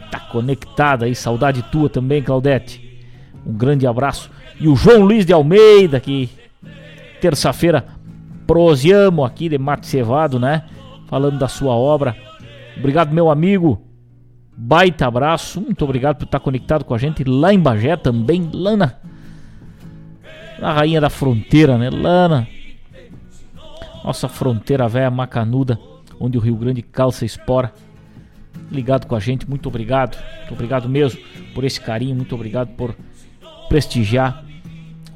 [0.09, 2.97] tá conectada aí, saudade tua também, Claudete.
[3.45, 4.31] Um grande abraço.
[4.57, 6.29] E o João Luiz de Almeida, que
[7.19, 7.85] terça-feira
[8.47, 10.63] proseamos aqui de Mate Cevado, né?
[11.09, 12.30] Falando da sua obra.
[12.81, 13.79] Obrigado, meu amigo.
[14.57, 15.61] Baita abraço.
[15.61, 18.95] Muito obrigado por estar conectado com a gente lá em Bagé também, lá na,
[20.59, 21.91] na Rainha da Fronteira, né?
[21.91, 22.47] Lá na
[24.03, 25.79] nossa fronteira velha macanuda,
[26.19, 27.71] onde o Rio Grande calça espora.
[28.71, 30.17] Ligado com a gente, muito obrigado.
[30.39, 31.21] Muito obrigado mesmo
[31.53, 32.95] por esse carinho, muito obrigado por
[33.69, 34.43] prestigiar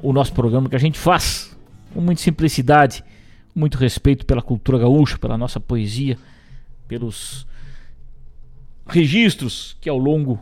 [0.00, 1.58] o nosso programa que a gente faz
[1.92, 3.02] com muita simplicidade,
[3.52, 6.16] muito respeito pela cultura gaúcha, pela nossa poesia,
[6.86, 7.44] pelos
[8.86, 10.40] registros que ao longo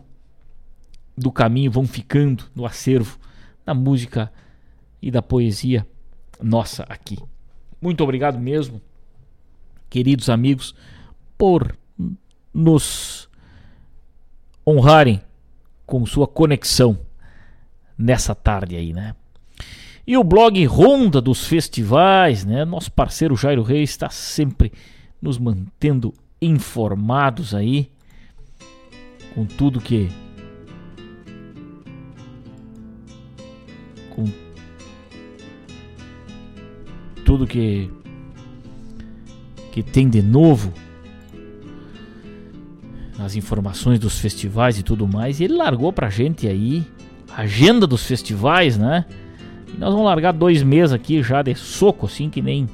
[1.16, 3.18] do caminho vão ficando no acervo
[3.64, 4.32] da música
[5.00, 5.86] e da poesia
[6.40, 7.18] nossa aqui.
[7.80, 8.80] Muito obrigado mesmo,
[9.88, 10.74] queridos amigos,
[11.38, 11.76] por
[12.52, 13.28] nos
[14.66, 15.20] honrarem
[15.86, 16.98] com sua conexão
[17.96, 19.14] nessa tarde aí, né?
[20.06, 22.64] E o blog Ronda dos Festivais, né?
[22.64, 24.72] Nosso parceiro Jairo Reis está sempre
[25.20, 27.90] nos mantendo informados aí
[29.34, 30.08] com tudo que
[34.10, 34.24] com
[37.24, 37.90] tudo que
[39.72, 40.72] que tem de novo
[43.18, 45.40] nas informações dos festivais e tudo mais.
[45.40, 46.86] E ele largou pra gente aí
[47.36, 49.04] a agenda dos festivais, né?
[49.74, 52.68] E nós vamos largar dois meses aqui já de soco, assim que nem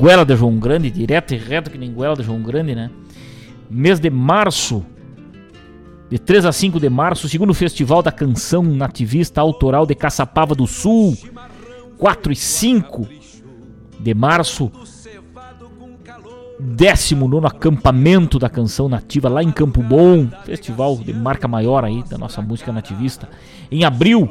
[0.00, 2.90] Guela de João Grande, direto e reto que nem Guela de João Grande, né?
[3.68, 4.84] Mês de março,
[6.08, 10.66] de 3 a 5 de março, segundo Festival da Canção Nativista Autoral de Caçapava do
[10.66, 11.16] Sul.
[11.98, 13.08] 4 e 5
[13.98, 14.70] de março,
[16.60, 22.16] 19 acampamento da canção nativa lá em Campo Bom, festival de marca maior aí da
[22.18, 23.28] nossa música nativista.
[23.70, 24.30] Em abril,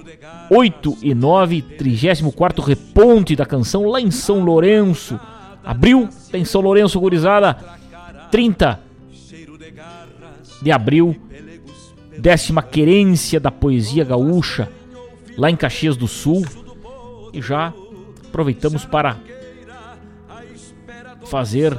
[0.50, 5.20] 8 e 9, 34 reponte da canção lá em São Lourenço.
[5.64, 7.58] Abril, tem São Lourenço, gurizada.
[8.32, 8.80] 30
[10.62, 11.16] de abril,
[12.18, 14.70] décima querência da poesia gaúcha
[15.38, 16.44] lá em Caxias do Sul.
[17.34, 17.74] E já
[18.28, 19.18] aproveitamos para
[21.26, 21.74] fazer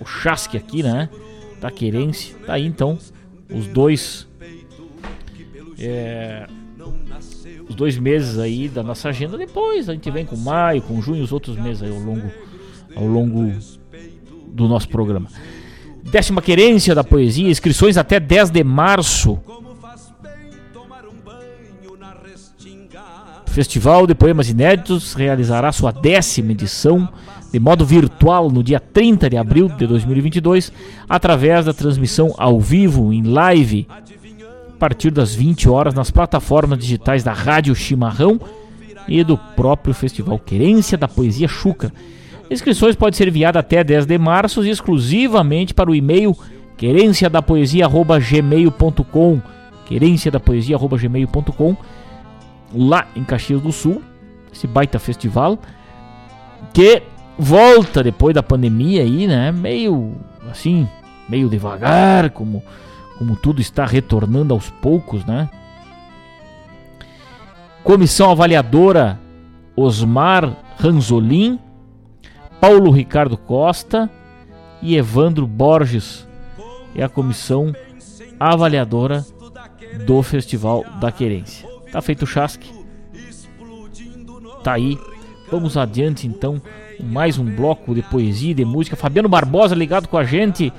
[0.00, 1.08] o chasque aqui, né?
[1.60, 2.36] Da querência.
[2.46, 2.98] Tá aí então
[3.50, 4.28] os dois.
[5.78, 6.46] É,
[7.68, 9.36] os dois meses aí da nossa agenda.
[9.36, 12.30] Depois a gente vem com maio, com junho, os outros meses aí ao longo,
[12.96, 13.52] ao longo
[14.48, 15.28] do nosso programa.
[16.10, 19.38] Décima querência da poesia, inscrições até 10 de março.
[23.46, 27.08] Festival de Poemas Inéditos realizará sua décima edição
[27.52, 30.72] de modo virtual no dia 30 de abril de 2022,
[31.08, 37.24] através da transmissão ao vivo, em live, a partir das 20 horas, nas plataformas digitais
[37.24, 38.40] da Rádio Chimarrão
[39.08, 41.92] e do próprio Festival Querência da Poesia Chuca.
[42.50, 46.34] Inscrições podem ser enviadas até 10 de março exclusivamente para o e-mail
[46.76, 49.40] querenciadapoesia.gmail.com
[49.86, 51.76] querenciadapoesia.gmail.com
[52.74, 54.02] lá em Caxias do Sul,
[54.52, 55.58] esse baita festival
[56.72, 57.02] que
[57.38, 59.52] volta depois da pandemia aí, né?
[59.52, 60.14] Meio
[60.50, 60.88] assim,
[61.28, 62.62] meio devagar, como
[63.18, 65.50] como tudo está retornando aos poucos, né?
[67.82, 69.18] Comissão avaliadora
[69.74, 71.58] Osmar Ranzolin,
[72.60, 74.10] Paulo Ricardo Costa
[74.82, 76.26] e Evandro Borges
[76.94, 77.72] é a comissão
[78.38, 79.24] avaliadora
[80.04, 81.68] do Festival da Querência.
[81.92, 82.70] Tá feito o chasque.
[84.64, 84.98] Tá aí.
[85.50, 86.60] Vamos adiante então
[87.00, 88.96] mais um bloco de poesia e de música.
[88.96, 90.72] Fabiano Barbosa ligado com a gente.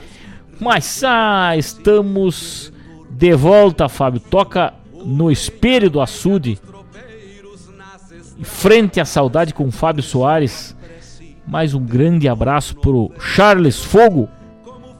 [0.60, 2.74] Mas ah, estamos
[3.10, 4.20] de volta, Fábio.
[4.20, 4.74] Toca
[5.06, 6.60] no espelho do açude.
[8.42, 10.76] Frente à saudade com Fábio Soares.
[11.50, 14.30] Mais um grande abraço pro Charles Fogo,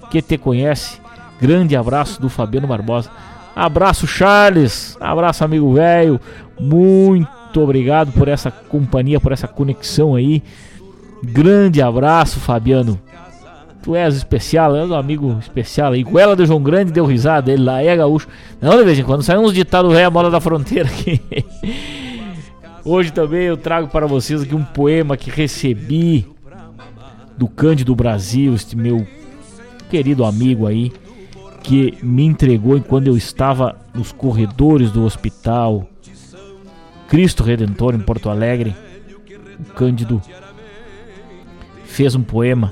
[0.10, 1.00] que te conhece.
[1.40, 3.12] Grande abraço do Fabiano Barbosa.
[3.56, 4.98] Abraço, Charles.
[5.00, 6.20] Abraço, amigo velho.
[6.60, 10.42] Muito obrigado por essa companhia, por essa conexão aí.
[11.24, 13.00] Grande abraço, Fabiano.
[13.84, 16.02] Tu és especial, és um amigo especial aí.
[16.02, 18.28] Goela do João Grande deu risada, ele lá é gaúcho.
[18.60, 21.22] Não, de vez em quando sai uns ditados velho a bola da fronteira aqui.
[22.84, 26.26] Hoje também eu trago para vocês aqui um poema que recebi
[27.40, 29.08] do Cândido Brasil, este meu
[29.90, 30.92] querido amigo aí,
[31.64, 35.88] que me entregou enquanto eu estava nos corredores do hospital
[37.08, 38.76] Cristo Redentor em Porto Alegre.
[39.58, 40.22] O Cândido
[41.86, 42.72] fez um poema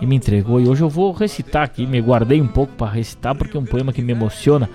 [0.00, 0.58] e me entregou.
[0.58, 1.86] E hoje eu vou recitar aqui.
[1.86, 4.70] Me guardei um pouco para recitar porque é um poema que me emociona.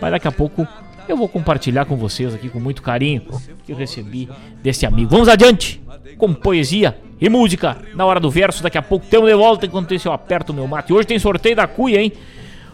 [0.00, 0.66] Mas daqui a pouco
[1.06, 3.22] eu vou compartilhar com vocês aqui com muito carinho
[3.66, 4.30] que eu recebi
[4.62, 5.10] desse amigo.
[5.10, 5.80] Vamos adiante
[6.16, 8.62] com poesia e música na hora do verso.
[8.62, 10.92] Daqui a pouco temos de volta enquanto isso eu aperto o meu mate.
[10.92, 12.12] Hoje tem sorteio da cuia, hein?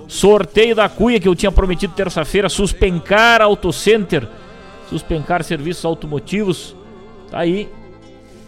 [0.07, 2.49] Sorteio da cuia que eu tinha prometido terça-feira.
[2.49, 4.28] Suspencar Auto Center.
[4.88, 6.76] Suspencar serviços automotivos.
[7.30, 7.68] Tá aí.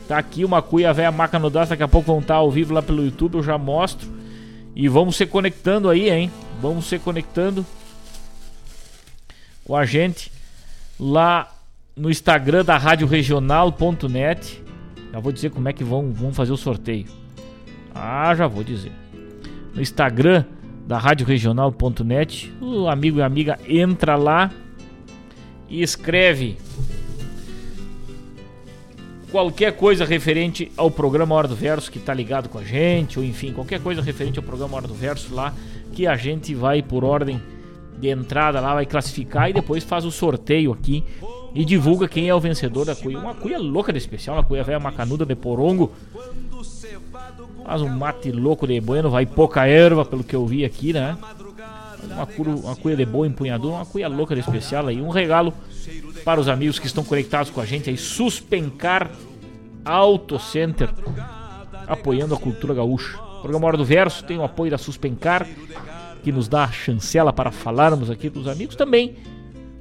[0.07, 2.73] Tá aqui uma cuia velha maca no daço, daqui a pouco vão estar ao vivo
[2.73, 4.09] lá pelo YouTube, eu já mostro.
[4.75, 6.31] E vamos se conectando aí, hein?
[6.63, 7.67] Vamos se conectando
[9.67, 10.33] com a gente
[10.99, 11.53] lá
[11.95, 14.68] no Instagram da Rádio Regional.net.
[15.13, 17.07] Já vou dizer como é que vão, vão fazer o sorteio.
[17.95, 18.93] Ah, já vou dizer.
[19.75, 20.45] No Instagram
[20.87, 24.51] da Rádio Regional.net, o amigo e amiga entra lá
[25.69, 26.57] e escreve
[29.31, 33.25] qualquer coisa referente ao programa Hora do Verso que está ligado com a gente, ou
[33.25, 35.53] enfim, qualquer coisa referente ao programa Hora do Verso lá,
[35.93, 37.41] que a gente vai por ordem
[37.99, 41.05] de entrada lá, vai classificar e depois faz o sorteio aqui
[41.55, 43.19] e divulga quem é o vencedor da cuia.
[43.19, 45.93] Uma cuia louca de especial, uma cuia velha macanuda de porongo.
[47.65, 51.17] Faz um mate louco de bueno, vai pouca erva, pelo que eu vi aqui, né?
[52.05, 55.01] Uma, cuia, uma cuia de boa empunhadura, uma cuia louca de especial aí.
[55.01, 55.53] Um regalo
[56.25, 57.97] para os amigos que estão conectados com a gente aí.
[57.97, 59.11] Suspencar
[59.85, 60.91] Auto Center,
[61.87, 63.19] apoiando a cultura gaúcha.
[63.19, 65.47] O programa Hora do Verso tem o apoio da Suspencar,
[66.23, 69.17] que nos dá a chancela para falarmos aqui dos amigos também.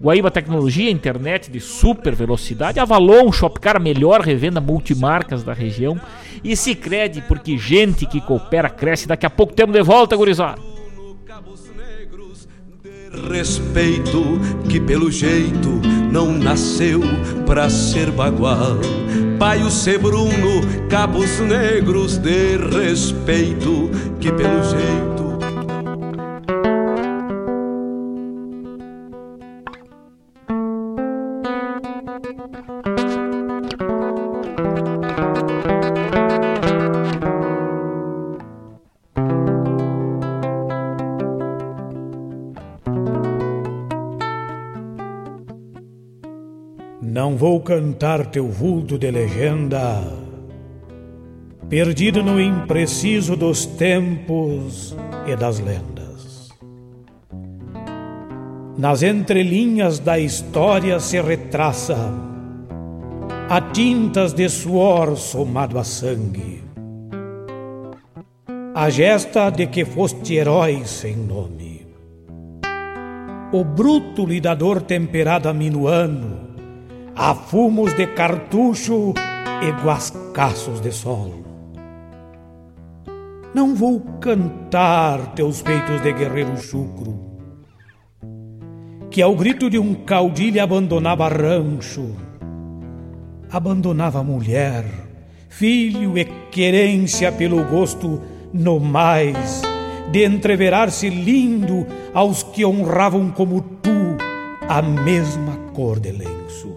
[0.02, 2.80] Guaíba Tecnologia, internet de super velocidade.
[2.80, 6.00] Avalon, Shopcar, melhor revenda multimarcas da região.
[6.43, 9.08] E se crede, porque gente que coopera cresce.
[9.08, 10.62] Daqui a pouco temos de volta, gurizada
[13.30, 14.39] respeito
[14.70, 15.82] que pelo jeito
[16.12, 17.02] não nasceu
[17.45, 18.78] pra ser bagual.
[19.38, 23.89] Pai o Sebruno, cabos negros de respeito
[24.20, 25.16] que pelo jeito
[47.38, 50.04] vou cantar teu vulto de legenda,
[51.70, 55.98] perdido no impreciso dos tempos e das lendas.
[58.78, 62.14] nas entrelinhas da história se retraça
[63.50, 66.64] a tintas de suor somado a sangue.
[68.76, 71.88] A gesta de que foste herói sem nome.
[73.52, 76.47] O bruto lidador temperado minuano,
[77.18, 79.11] a fumos de cartucho
[79.63, 81.34] e guascaços de sol.
[83.55, 87.20] Não vou cantar teus feitos de guerreiro chucro,
[89.09, 92.15] que ao grito de um caudilho abandonava rancho,
[93.51, 94.86] abandonava mulher,
[95.49, 98.22] filho e querência pelo gosto
[98.53, 99.63] no mais
[100.11, 104.18] de entreverar-se lindo aos que honravam como tu
[104.70, 106.76] a mesma cor de lenço.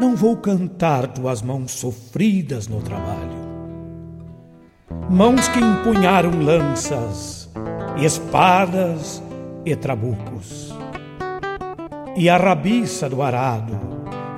[0.00, 3.36] Não vou cantar tuas mãos sofridas no trabalho,
[5.10, 7.50] mãos que empunharam lanças,
[7.96, 9.20] espadas
[9.64, 10.72] e trabucos.
[12.16, 13.76] E a rabiça do arado,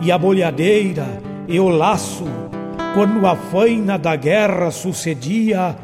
[0.01, 1.07] e a bolhadeira,
[1.47, 2.25] e o laço,
[2.95, 5.77] quando a faina da guerra sucedia,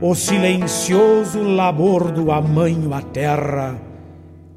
[0.00, 3.80] o silencioso labor do amanho à terra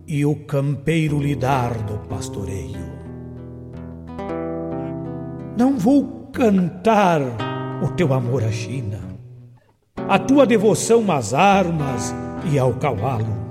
[0.07, 3.02] e o campeiro lidar do pastoreio.
[5.57, 7.21] Não vou cantar
[7.83, 8.99] o teu amor à China,
[10.07, 12.13] a tua devoção às armas
[12.51, 13.43] e ao cavalo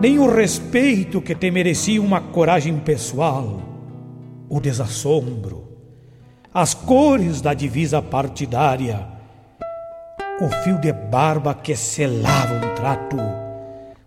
[0.00, 3.60] nem o respeito que te merecia uma coragem pessoal,
[4.48, 5.68] o desassombro,
[6.54, 9.06] as cores da divisa partidária,
[10.40, 13.18] o fio de barba que selava um trato,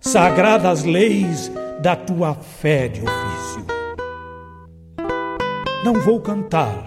[0.01, 3.72] sagradas leis da tua fé de ofício.
[5.83, 6.83] Não vou cantar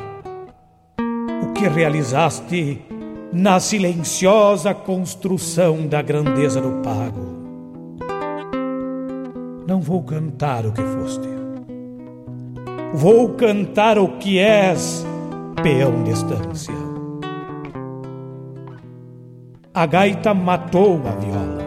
[1.43, 2.83] o que realizaste
[3.33, 7.47] na silenciosa construção da grandeza do pago
[9.67, 11.29] não vou cantar o que foste.
[12.95, 15.05] Vou cantar o que és,
[15.61, 16.75] peão de estância.
[19.75, 21.67] A gaita matou a viola.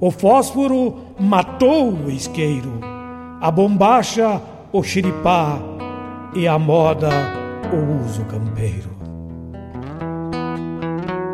[0.00, 2.72] O fósforo matou o isqueiro.
[3.40, 4.40] A bombacha,
[4.72, 5.58] o xiripá.
[6.32, 7.10] E a moda,
[7.72, 8.90] o uso campeiro.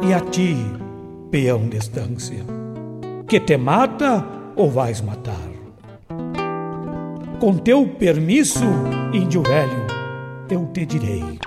[0.02, 0.56] E a ti,
[1.30, 2.42] peão de estância,
[3.28, 4.24] que te mata
[4.56, 5.50] ou vais matar?
[7.38, 8.64] Com teu permisso,
[9.12, 9.86] índio velho,
[10.48, 11.38] eu te direi.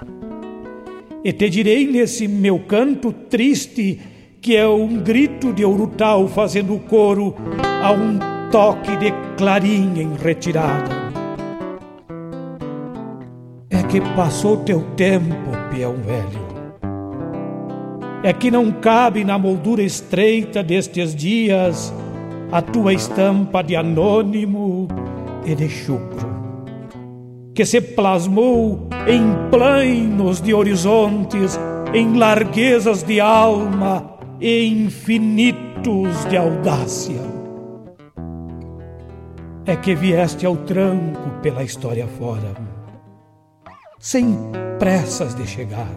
[1.23, 3.99] E te direi nesse meu canto triste,
[4.39, 7.33] que é um grito de Urutau fazendo coro
[7.83, 8.19] a um
[8.51, 10.98] toque de clarim em retirada.
[13.89, 16.47] Que passou teu tempo, peão velho.
[18.21, 21.91] É que não cabe na moldura estreita destes dias
[22.51, 24.87] a tua estampa de anônimo
[25.45, 26.27] e de chucro,
[27.55, 31.59] que se plasmou em planos de horizontes,
[31.93, 37.21] em larguezas de alma e infinitos de audácia.
[39.65, 42.53] É que vieste ao tranco pela história fora,
[43.99, 44.35] sem
[44.79, 45.95] pressas de chegar,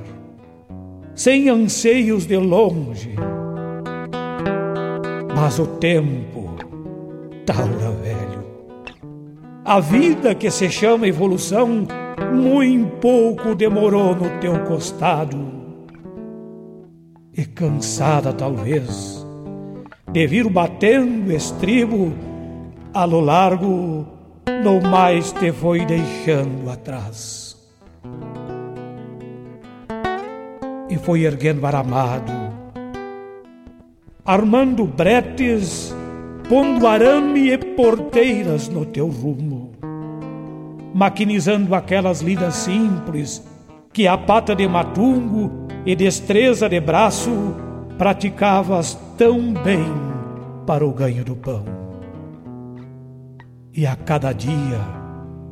[1.15, 3.15] sem anseios de longe,
[5.35, 6.43] mas o tempo
[7.45, 8.45] Taura velho.
[9.65, 11.87] A vida que se chama evolução,
[12.33, 15.37] muito pouco demorou no teu costado.
[17.37, 19.27] E cansada talvez,
[20.13, 22.13] de vir batendo estribo,
[22.93, 24.07] a lo largo,
[24.63, 27.42] no mais te foi deixando atrás.
[30.93, 32.31] E foi erguendo aramado,
[34.27, 35.97] armando bretes
[36.47, 39.73] pondo arame e porteiras no teu rumo,
[40.93, 43.43] maquinizando aquelas lidas simples
[43.91, 47.55] que a pata de matungo e destreza de braço
[47.97, 49.87] praticavas tão bem
[50.67, 51.65] para o ganho do pão.
[53.73, 54.79] E a cada dia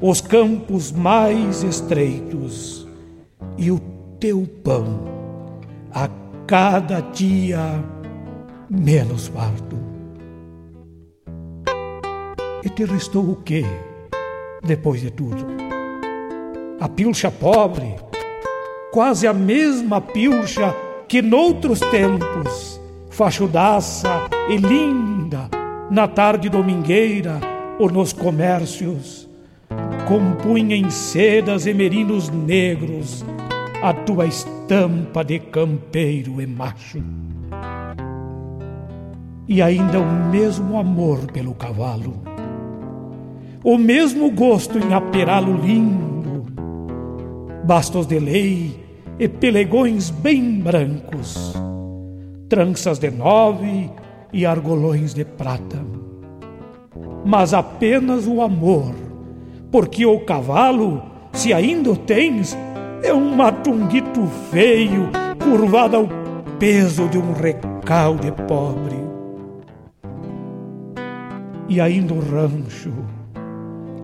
[0.03, 2.87] os campos mais estreitos
[3.57, 3.81] e o
[4.19, 5.19] teu pão
[5.93, 6.09] a
[6.47, 7.83] cada dia
[8.69, 9.79] menos farto.
[12.65, 13.65] E te restou o quê,
[14.63, 15.47] depois de tudo?
[16.81, 17.97] A pilcha pobre,
[18.93, 20.75] quase a mesma pilcha
[21.09, 22.81] que noutros tempos,
[23.11, 25.49] fachudaça e linda,
[25.91, 27.41] na tarde domingueira
[27.79, 29.29] ou nos comércios,
[30.07, 33.25] compunha em sedas e merinos negros
[33.83, 37.03] a tua estampa de campeiro e macho.
[39.51, 42.23] e ainda o mesmo amor pelo cavalo,
[43.65, 46.47] o mesmo gosto em aperá-lo lindo,
[47.65, 48.81] bastos de lei
[49.19, 51.53] e pelegões bem brancos,
[52.49, 53.91] tranças de nove
[54.33, 55.85] e argolões de prata.
[57.25, 58.95] Mas apenas o amor,
[59.73, 61.03] porque o cavalo,
[61.33, 62.57] se ainda o tens,
[63.03, 65.11] é um matunguito feio,
[65.43, 66.09] curvado ao
[66.59, 68.97] peso de um recalde pobre.
[71.69, 72.93] E ainda o rancho,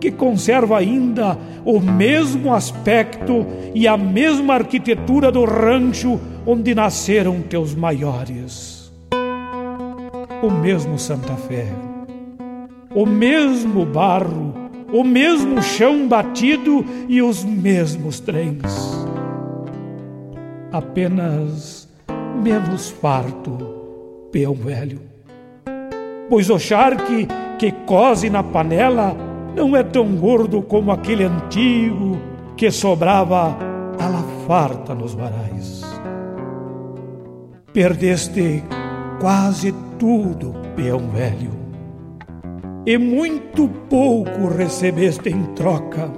[0.00, 7.74] que conserva ainda o mesmo aspecto e a mesma arquitetura do rancho onde nasceram teus
[7.74, 8.92] maiores.
[10.42, 11.66] O mesmo Santa Fé,
[12.94, 18.62] o mesmo barro, o mesmo chão batido e os mesmos trens.
[20.72, 21.88] Apenas
[22.42, 23.58] menos farto,
[24.30, 25.00] peão velho.
[26.28, 27.26] Pois o charque
[27.58, 29.16] que cose na panela
[29.54, 32.18] não é tão gordo como aquele antigo
[32.56, 33.56] que sobrava
[33.98, 35.82] a la farta nos varais.
[37.72, 38.62] Perdeste
[39.20, 41.65] quase tudo, peão velho,
[42.86, 46.10] e muito pouco recebeste em troca.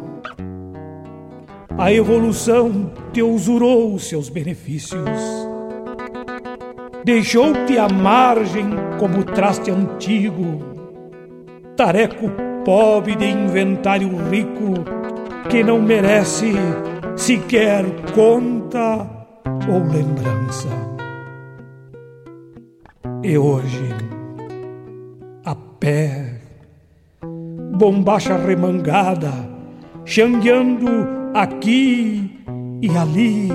[1.79, 5.09] A evolução te usurou seus benefícios.
[7.05, 10.61] Deixou-te à margem como traste antigo,
[11.75, 12.31] tareco
[12.65, 14.85] pobre de inventário rico
[15.49, 16.53] que não merece
[17.17, 19.09] sequer conta
[19.67, 20.69] ou lembrança.
[23.23, 23.89] E hoje,
[25.45, 26.28] a pé,
[27.79, 29.33] bombacha remangada,
[30.05, 30.89] xangueando
[31.33, 32.29] aqui
[32.83, 33.49] e ali,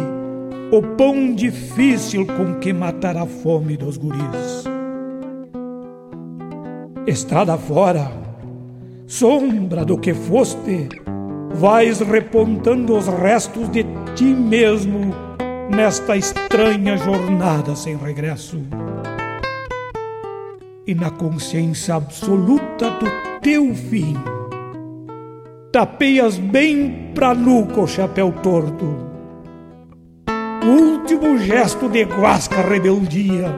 [0.71, 4.63] o pão difícil com que matar a fome dos guris.
[7.05, 8.09] Estrada fora,
[9.05, 10.87] sombra do que foste,
[11.53, 15.13] vais repontando os restos de ti mesmo
[15.69, 18.57] nesta estranha jornada sem regresso.
[20.87, 24.15] E na consciência absoluta do teu fim,
[25.71, 28.85] tapeias bem pra nuca chapéu torto.
[30.63, 33.53] O último gesto de guasca rebeldia,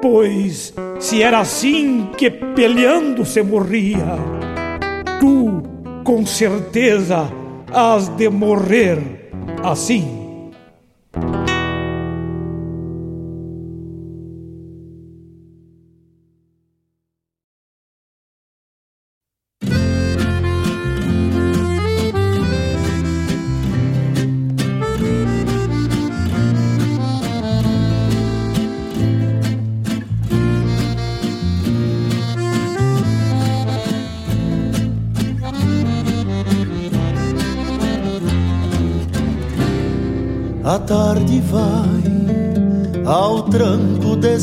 [0.00, 4.18] pois se era assim que peleando se morria,
[5.18, 5.62] tu,
[6.04, 7.30] com certeza,
[7.72, 9.30] has de morrer
[9.62, 10.21] assim.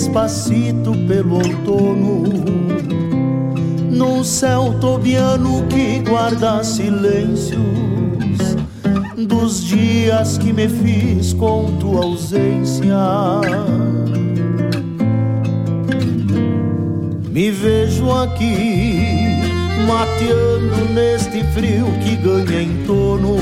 [0.10, 2.24] Despacito pelo outono,
[3.91, 7.60] num céu tobiano que guarda silêncios
[9.16, 12.95] dos dias que me fiz com tua ausência.
[17.30, 19.41] Me vejo aqui
[19.88, 23.38] mateando neste frio que ganha em torno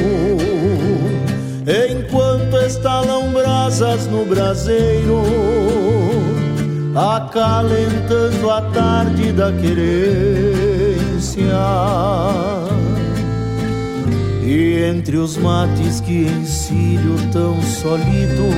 [1.67, 5.21] enquanto estalam brasas no braseiro,
[6.97, 11.43] acalentando a tarde da querência.
[14.43, 18.49] E entre os mates que encilho tão solido,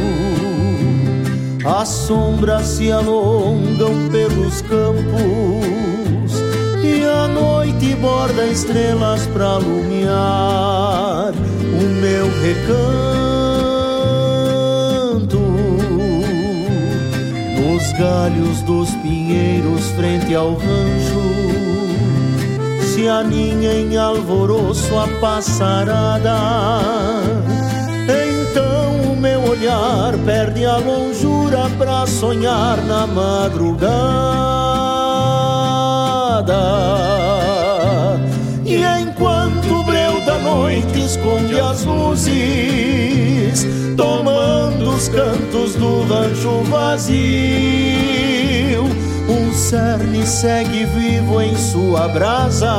[1.65, 6.31] as sombras se alongam pelos campos
[6.81, 13.18] e a noite borda estrelas para alumiar o meu recanto
[17.99, 21.19] galhos dos pinheiros frente ao rancho.
[22.81, 26.37] Se aninha em alvoroço a passarada
[28.07, 33.89] então o meu olhar perde a longura pra sonhar na madrugada
[40.49, 47.19] noite esconde as luzes, tomando os cantos do rancho vazio.
[49.27, 52.73] Um cerne segue vivo em sua brasa,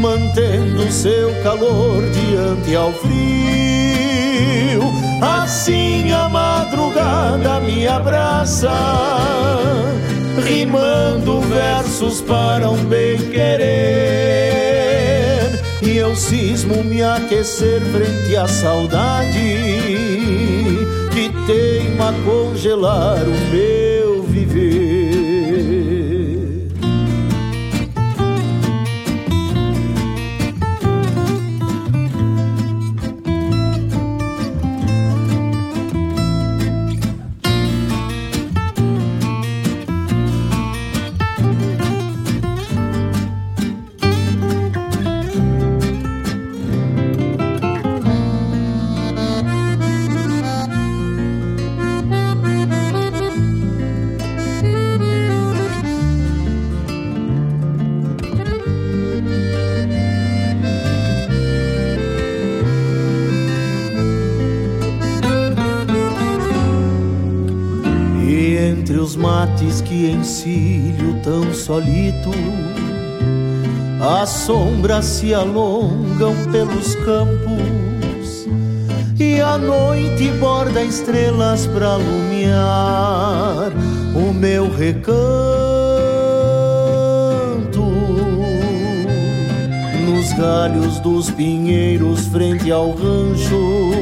[0.00, 3.12] mantendo seu calor diante ao frio.
[5.20, 8.70] Assim a madrugada me abraça,
[10.44, 14.21] rimando versos para um bem querer.
[16.14, 19.38] Cismo me aquecer frente à saudade
[21.12, 23.81] que teima congelar o meu
[71.62, 72.30] solito,
[74.20, 78.48] as sombras se alongam pelos campos
[79.18, 83.70] e a noite borda estrelas para alumiar
[84.16, 85.12] o meu recanto.
[90.04, 93.92] Nos galhos dos pinheiros frente ao rancho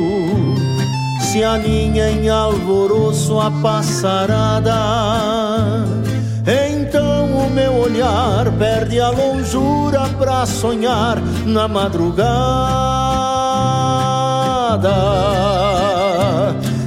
[1.30, 4.72] se aninha em alvoroço a passarada.
[7.60, 12.24] O meu olhar perde a longura pra sonhar na madrugada.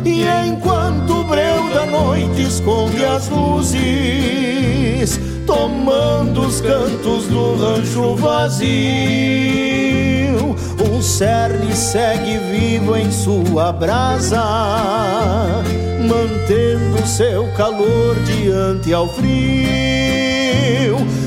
[0.04, 8.66] E enquanto o breu da noite esconde as luzes, tomando os cantos do rancho vazio,
[10.92, 14.44] um cerne segue vivo em sua brasa,
[16.10, 20.33] mantendo seu calor diante ao frio.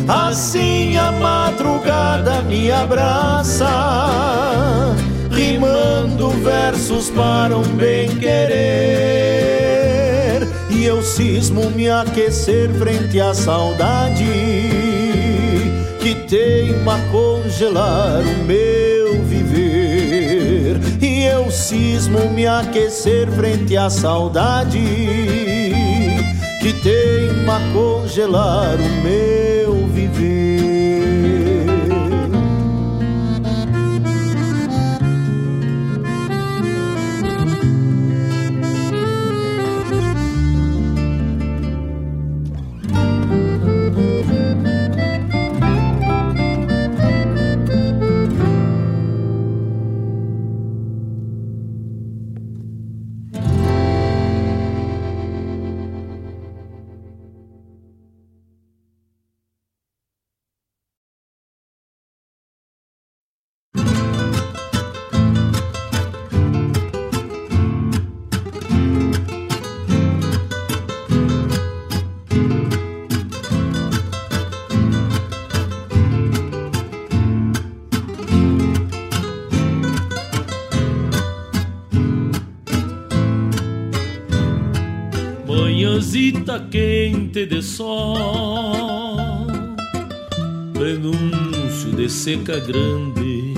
[0.09, 3.67] Assim a madrugada me abraça,
[5.31, 9.37] rimando versos para um bem querer.
[10.71, 14.25] E eu cismo me aquecer frente à saudade
[16.01, 20.79] que teima congelar o meu viver.
[21.01, 24.79] E eu cismo me aquecer frente à saudade
[26.61, 29.66] que teima congelar o meu
[86.57, 89.47] manhãzita quente de sol,
[90.73, 93.55] prenúncio de seca grande,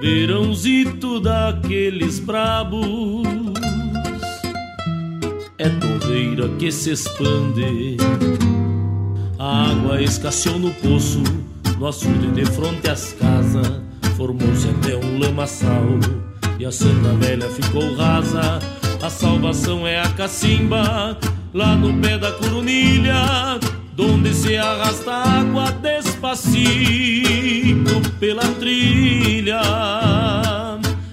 [0.00, 3.26] verãozito daqueles brabos,
[5.58, 7.96] é torreira que se expande,
[9.38, 11.22] a água escasseou no poço,
[11.78, 13.80] no açude de fronte às casas,
[14.16, 15.86] formou-se até um lamaçal,
[16.58, 18.58] e a Santa Velha ficou rasa.
[19.02, 21.18] A salvação é a cacimba,
[21.56, 23.58] lá no pé da corunilha,
[23.94, 26.52] donde se arrasta água despacito
[28.20, 29.62] pela trilha,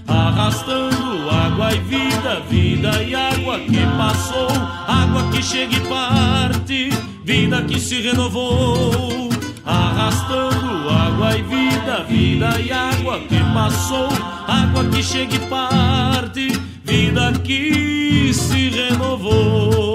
[0.05, 4.49] arrastando água e vida, vida e água que passou,
[4.85, 6.89] água que chega e parte,
[7.23, 9.29] vida que se renovou.
[9.65, 14.09] Arrastando água e vida, vida e água que passou,
[14.45, 16.51] água que chega e parte,
[16.83, 19.92] vida que se renovou.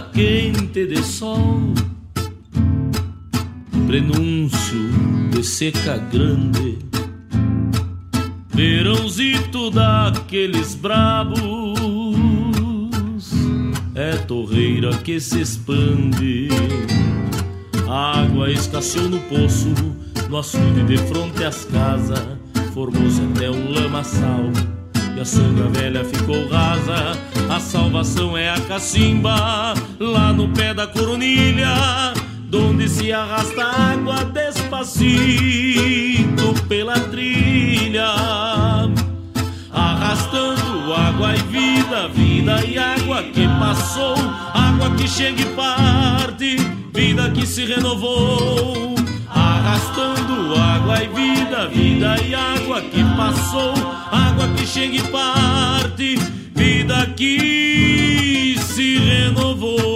[0.00, 1.74] Quente de sol
[3.88, 4.90] prenúncio
[5.30, 6.78] de seca grande.
[8.50, 11.40] Verãozito daqueles brabos,
[13.94, 16.50] é torreira que se expande.
[17.88, 19.72] água escasseou no poço,
[20.28, 22.22] no açude de fronte às casas,
[22.74, 24.52] formou-se até um lamaçal.
[25.18, 27.18] E a sanga velha ficou rasa,
[27.50, 31.74] a salvação é a cacimba, lá no pé da coronilha
[32.44, 34.94] donde se arrasta água despacito
[36.68, 38.06] pela trilha,
[39.72, 44.14] arrastando água e vida, vida e água que passou,
[44.54, 46.58] água que chega e parte,
[46.94, 48.97] vida que se renovou.
[49.58, 53.74] Arrastando água e vida, vida e água que passou,
[54.12, 56.16] água que chega e parte,
[56.54, 59.87] vida que se renovou.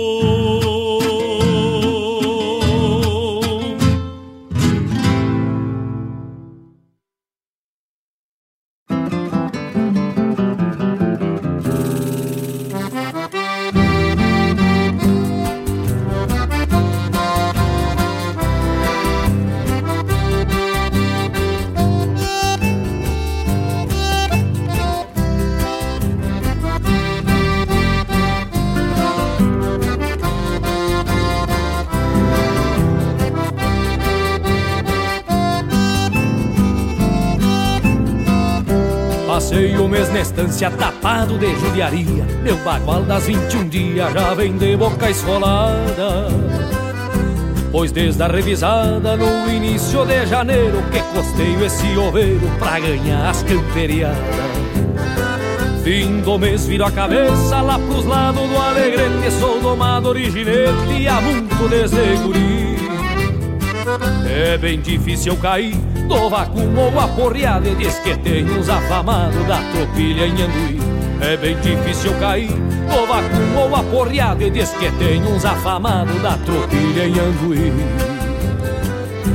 [40.23, 42.25] Estância tapado de judiaria.
[42.43, 46.29] Meu bagual das 21 dias já vem de boca esfolada.
[47.71, 53.43] Pois desde a revisada no início de janeiro Que costeio esse oveiro pra ganhar as
[53.43, 54.19] camperiadas.
[55.83, 60.93] Fim do mês viro a cabeça lá pros lados do Alegrete Sou domador e ginete
[60.93, 62.62] e muito desde guri
[64.29, 65.75] É bem difícil cair
[66.09, 70.81] do vacum ou aporreado E diz que tem uns afamados da tropilha em Anduí.
[71.21, 76.37] É bem difícil cair do vacum ou aporreado E diz que tem uns afamados da
[76.39, 77.73] tropilha em Anduí.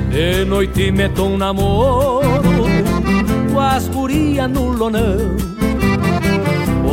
[0.09, 2.41] De noite meto um namoro
[3.53, 5.46] Com as gurias no lonão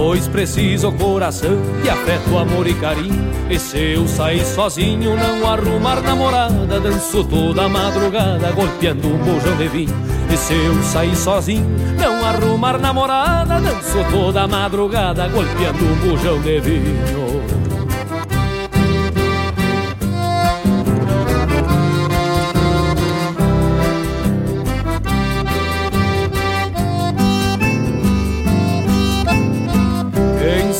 [0.06, 3.24] Pois preciso coração de afeto, amor e carinho.
[3.48, 6.78] E se eu sair sozinho não arrumar namorada.
[6.78, 9.94] Danço toda madrugada golpeando um bojão de vinho.
[10.30, 11.64] E se eu sair sozinho
[11.98, 13.58] não arrumar namorada.
[13.58, 17.63] Danço toda madrugada golpeando um bojão de vinho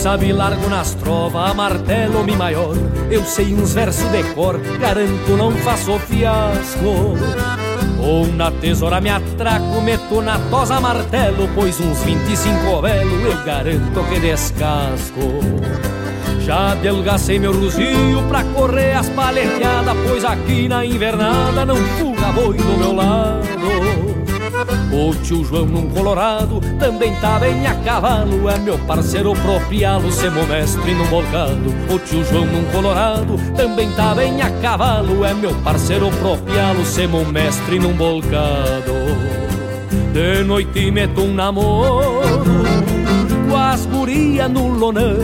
[0.05, 2.76] sabe, largo nas trovas, martelo mi maior.
[3.11, 7.16] Eu sei uns versos de cor, garanto não faço fiasco.
[8.02, 14.05] Ou na tesoura me atraco, meto na tosa martelo, pois uns 25 velo eu garanto
[14.10, 15.40] que descasco.
[16.40, 22.59] Já adelgacei meu ruzio pra correr as paleteadas, pois aqui na invernada não fuga boi
[22.59, 24.23] do meu lado.
[24.94, 28.48] O tio João num colorado também tá bem a cavalo.
[28.48, 34.14] É meu parceiro proprialo, semo mestre num bolcado O tio João num colorado também tá
[34.14, 35.24] bem a cavalo.
[35.24, 38.94] É meu parceiro proprialo, semo mestre num bolcado
[40.12, 42.22] De noite meto um namoro
[43.50, 45.18] Com as gurias no lonão.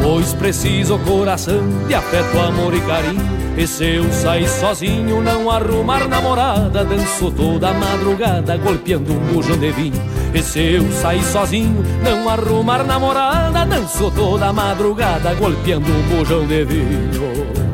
[0.00, 6.06] Pois preciso coração de afeto, amor e carinho e se eu sair sozinho, não arrumar
[6.06, 10.02] namorada, danço toda madrugada, golpeando um bujão de vinho.
[10.34, 16.64] E se eu sair sozinho, não arrumar namorada, danço toda madrugada, golpeando um bujão de
[16.64, 17.65] vinho.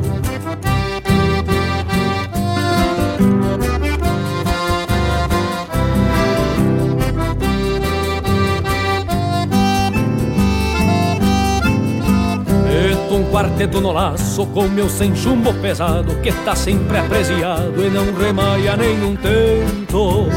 [13.33, 18.77] Quarteto no laço com meu sem chumbo pesado que tá sempre apreciado e não remaia
[18.77, 20.27] nenhum tento.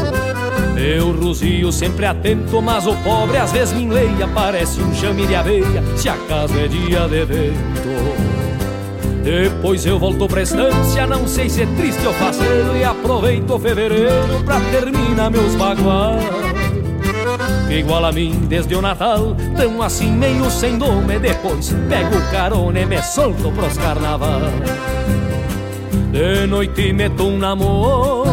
[0.75, 5.35] Meu ruzio sempre atento, mas o pobre às vezes me enleia, parece um chame de
[5.35, 7.87] aveia, se acaso é dia de vento.
[9.23, 14.43] Depois eu volto pra estância, não sei se é triste ou faceiro, e aproveito fevereiro
[14.43, 16.46] pra terminar meus baguais
[17.79, 22.87] igual a mim desde o Natal Tão assim meio sem nome Depois pego carona e
[22.87, 24.41] me solto pros carnaval
[26.11, 28.25] De noite meto um namoro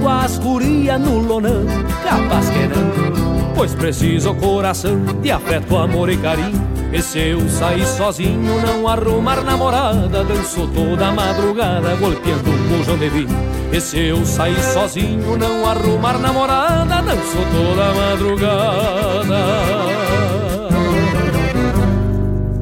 [0.00, 1.64] Com as gurias no lonão
[2.02, 6.60] Capaz que não Pois preciso coração de afeto, amor e carinho
[6.92, 13.08] E se eu sair sozinho, não arrumar namorada, danço toda madrugada, golpeando um bujão de
[13.08, 13.53] vinho.
[13.74, 19.40] E se eu sair sozinho, não arrumar namorada, danço toda madrugada.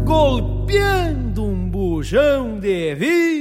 [0.07, 3.32] Golpeando um bujão de vinho.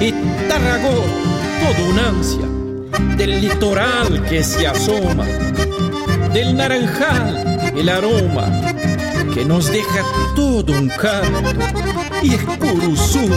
[0.00, 0.12] Y
[0.48, 1.04] Tarragó,
[1.60, 2.46] todo un ansia
[3.16, 5.24] del litoral que se asoma,
[6.32, 8.46] del naranjal el aroma
[9.34, 10.02] que nos deja
[10.34, 11.52] todo un canto
[12.22, 13.28] y Curuzú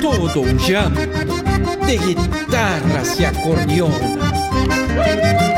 [0.00, 1.00] todo un llanto
[1.86, 5.53] de guitarras y acordeones.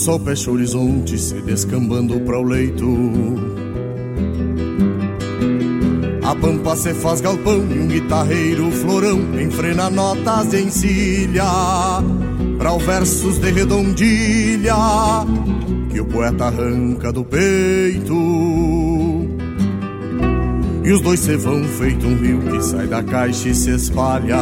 [0.00, 2.86] Sol fecha o horizonte, se descambando para o leito.
[6.22, 11.44] A pampa se faz galpão e um guitarreiro florão enfrena notas de encilha
[12.56, 14.74] para os versos de redondilha
[15.90, 18.14] que o poeta arranca do peito.
[20.82, 24.38] E os dois se vão feito um rio que sai da caixa e se espalha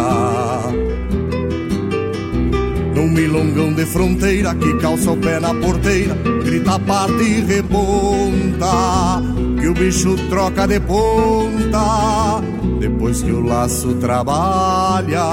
[3.18, 6.14] milongão de fronteira que calça o pé na porteira,
[6.44, 9.20] grita parte e reponta,
[9.60, 12.40] que o bicho troca de ponta,
[12.78, 15.24] depois que o laço trabalha.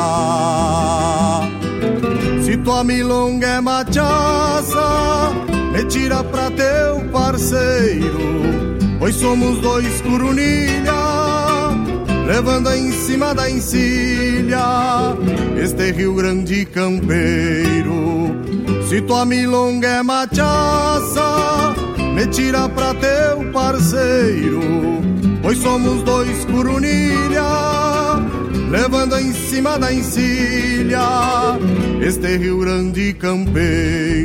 [2.41, 5.32] Se tua milonga é machaça,
[5.72, 8.18] me tira pra teu parceiro,
[8.98, 11.35] pois somos dois curunilha
[12.26, 15.15] levando em cima da encilha
[15.57, 18.35] este Rio Grande campeiro.
[18.89, 21.73] Se tua milonga é machaça,
[22.14, 24.61] me tira pra teu parceiro,
[25.41, 27.41] pois somos dois curunilha,
[28.69, 30.99] levando em cima da encilha
[32.02, 34.24] este Rio Grande campeiro.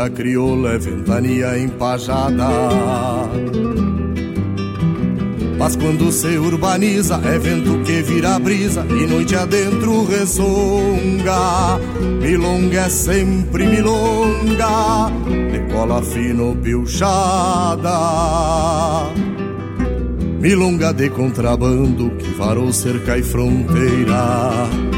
[0.00, 2.48] Milonga crioula é ventania empajada.
[5.58, 11.78] Mas quando se urbaniza é vento que vira brisa E noite adentro ressonga.
[12.22, 15.10] Milonga é sempre milonga
[15.52, 17.90] Decola fino pilchada.
[20.40, 24.89] Milonga de contrabando que varou cerca e fronteira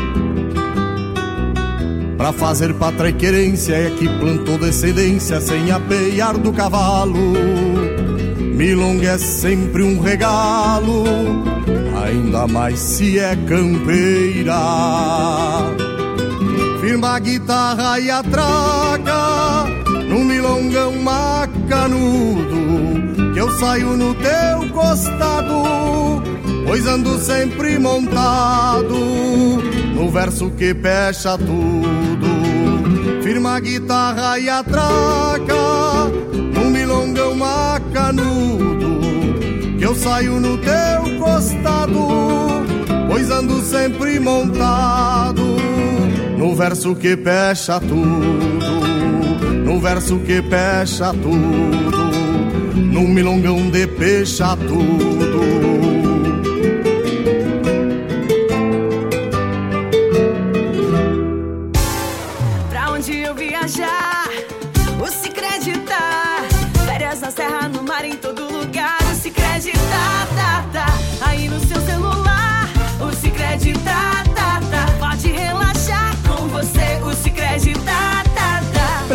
[2.22, 7.32] Pra fazer pátria e querência é que plantou descendência sem apeiar do cavalo.
[8.54, 11.02] Milonga é sempre um regalo,
[12.00, 14.54] ainda mais se é campeira.
[16.80, 19.64] Firma a guitarra e a traga,
[20.08, 22.52] no milongão macanudo,
[23.34, 26.22] que eu saio no teu costado,
[26.66, 28.96] pois ando sempre montado,
[29.94, 33.22] no verso que pecha tudo.
[33.22, 36.10] Firma a guitarra e a traca
[36.54, 39.00] num milongão macanudo
[39.78, 42.08] que eu saio no teu costado.
[43.08, 45.42] Pois ando sempre montado
[46.36, 48.52] no verso que pecha tudo
[49.72, 52.12] no verso que pecha tudo.
[52.74, 55.11] Num milongão de pecha tudo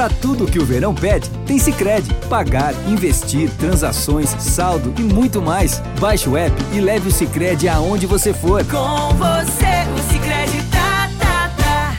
[0.07, 2.13] Para tudo que o verão pede, tem Sicredi.
[2.29, 5.81] Pagar, investir, transações, saldo e muito mais.
[5.99, 8.63] Baixe o app e leve o Sicredi aonde você for.
[8.63, 11.97] Com você, o Sicredi tá, tá, tá.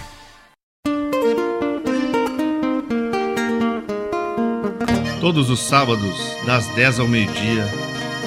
[5.20, 6.16] Todos os sábados,
[6.47, 7.66] das 10 ao meio-dia,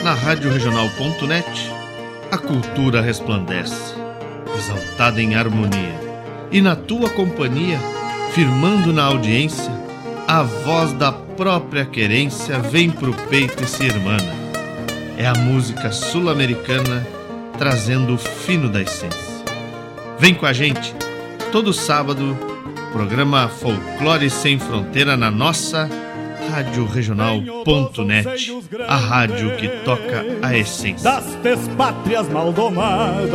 [0.03, 1.72] na Rádio Regional.net,
[2.32, 3.95] a cultura resplandece,
[4.56, 5.99] exaltada em harmonia.
[6.52, 7.80] E na tua companhia,
[8.34, 9.72] firmando na audiência,
[10.26, 14.34] a voz da própria querência vem pro peito e se irmana.
[15.18, 17.06] É a música sul-americana
[17.58, 19.44] trazendo o fino da essência.
[20.18, 20.95] Vem com a gente,
[21.52, 22.38] todo sábado,
[22.94, 25.90] programa Folclore Sem Fronteira na nossa
[26.49, 28.53] Rádio Regional.net,
[28.88, 31.12] a rádio que toca a essência.
[31.44, 33.32] Das pátrias maldomadas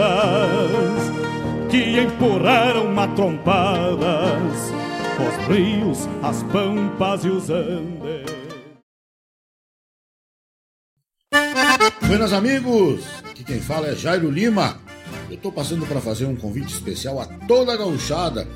[1.69, 4.73] que empurraram matrompadas
[5.23, 8.27] os rios, as pampas e os andes.
[12.07, 14.79] Buenas amigos, aqui quem fala é Jairo Lima.
[15.29, 18.47] Eu estou passando para fazer um convite especial a toda a gauchada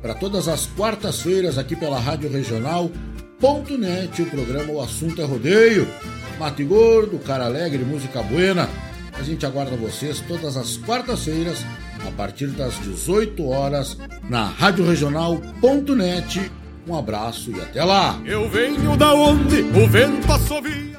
[0.00, 5.86] para todas as quartas-feiras aqui pela Rádio Regional.net, o programa O Assunto é Rodeio.
[6.38, 8.68] Mate Gordo, Cara Alegre, Música Buena.
[9.12, 11.58] A gente aguarda vocês todas as quartas-feiras
[12.06, 13.96] a partir das 18 horas
[14.28, 16.50] na radioregional.net.
[16.88, 18.18] Um abraço e até lá.
[18.24, 20.98] Eu venho da onde o vento assovia.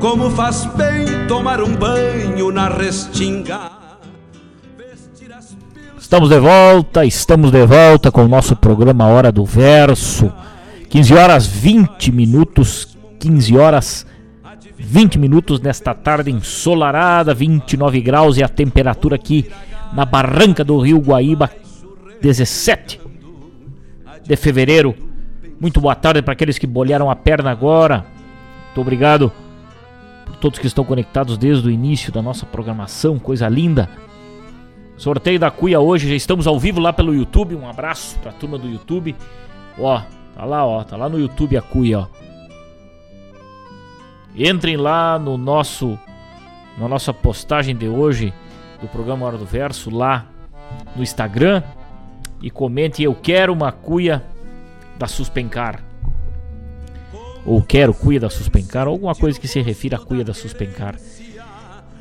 [0.00, 3.70] Como faz bem tomar um banho na restinga.
[5.98, 10.32] Estamos de volta, estamos de volta com o nosso programa Hora do Verso.
[10.88, 14.06] 15 horas 20 minutos, 15 horas
[14.78, 19.50] 20 minutos nesta tarde ensolarada, 29 graus e a temperatura aqui
[19.92, 21.50] na barranca do Rio Guaíba,
[22.22, 22.98] 17
[24.24, 24.94] de fevereiro.
[25.60, 28.06] Muito boa tarde para aqueles que bolharam a perna agora.
[28.68, 29.30] Muito obrigado
[30.40, 33.88] todos que estão conectados desde o início da nossa programação, coisa linda.
[34.96, 37.56] Sorteio da cuia hoje, já estamos ao vivo lá pelo YouTube.
[37.56, 39.16] Um abraço pra turma do YouTube.
[39.78, 40.02] Ó,
[40.34, 42.06] tá lá, ó, tá lá no YouTube a cuia, ó.
[44.36, 45.98] Entrem lá no nosso
[46.78, 48.32] na nossa postagem de hoje
[48.80, 50.26] do programa Hora do Verso lá
[50.96, 51.62] no Instagram
[52.40, 54.24] e comente eu quero uma cuia
[54.98, 55.89] da Suspencar.
[57.44, 60.96] Ou quero cuia da Suspencar, ou alguma coisa que se refira à cuia da Suspencar.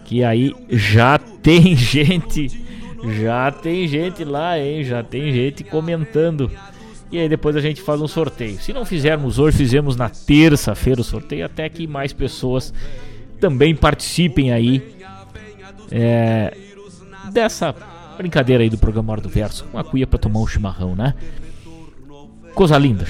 [0.05, 2.65] Que aí já tem gente,
[3.21, 4.83] já tem gente lá, hein?
[4.83, 6.51] Já tem gente comentando.
[7.11, 8.59] E aí depois a gente faz um sorteio.
[8.59, 12.73] Se não fizermos hoje, fizemos na terça-feira o sorteio, até que mais pessoas
[13.39, 14.95] também participem aí
[15.91, 16.55] é,
[17.31, 17.73] dessa
[18.17, 19.65] brincadeira aí do programa Hora do Verso.
[19.73, 21.15] Uma cuia para tomar um chimarrão, né?
[22.53, 23.07] Coisa linda.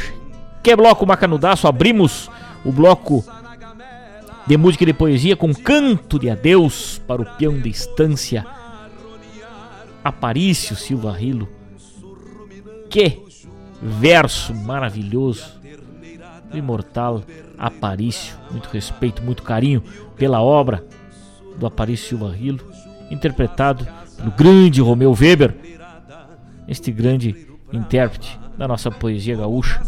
[0.69, 2.29] Que bloco macanudaço, abrimos
[2.63, 3.25] o bloco
[4.45, 8.45] de música e de poesia com canto de adeus para o peão de estância
[10.03, 11.49] Aparício Silva Rilo.
[12.87, 13.19] Que
[13.81, 15.59] verso maravilhoso
[16.51, 17.23] do imortal
[17.57, 18.37] Aparício.
[18.51, 19.83] Muito respeito, muito carinho
[20.15, 20.85] pela obra
[21.57, 22.59] do Aparício Silva Rilo,
[23.09, 25.55] interpretado pelo grande Romeu Weber,
[26.67, 29.81] este grande intérprete da nossa poesia gaúcha,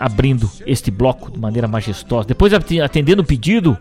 [0.00, 2.26] abrindo este bloco de maneira majestosa.
[2.26, 3.76] Depois atendendo o pedido,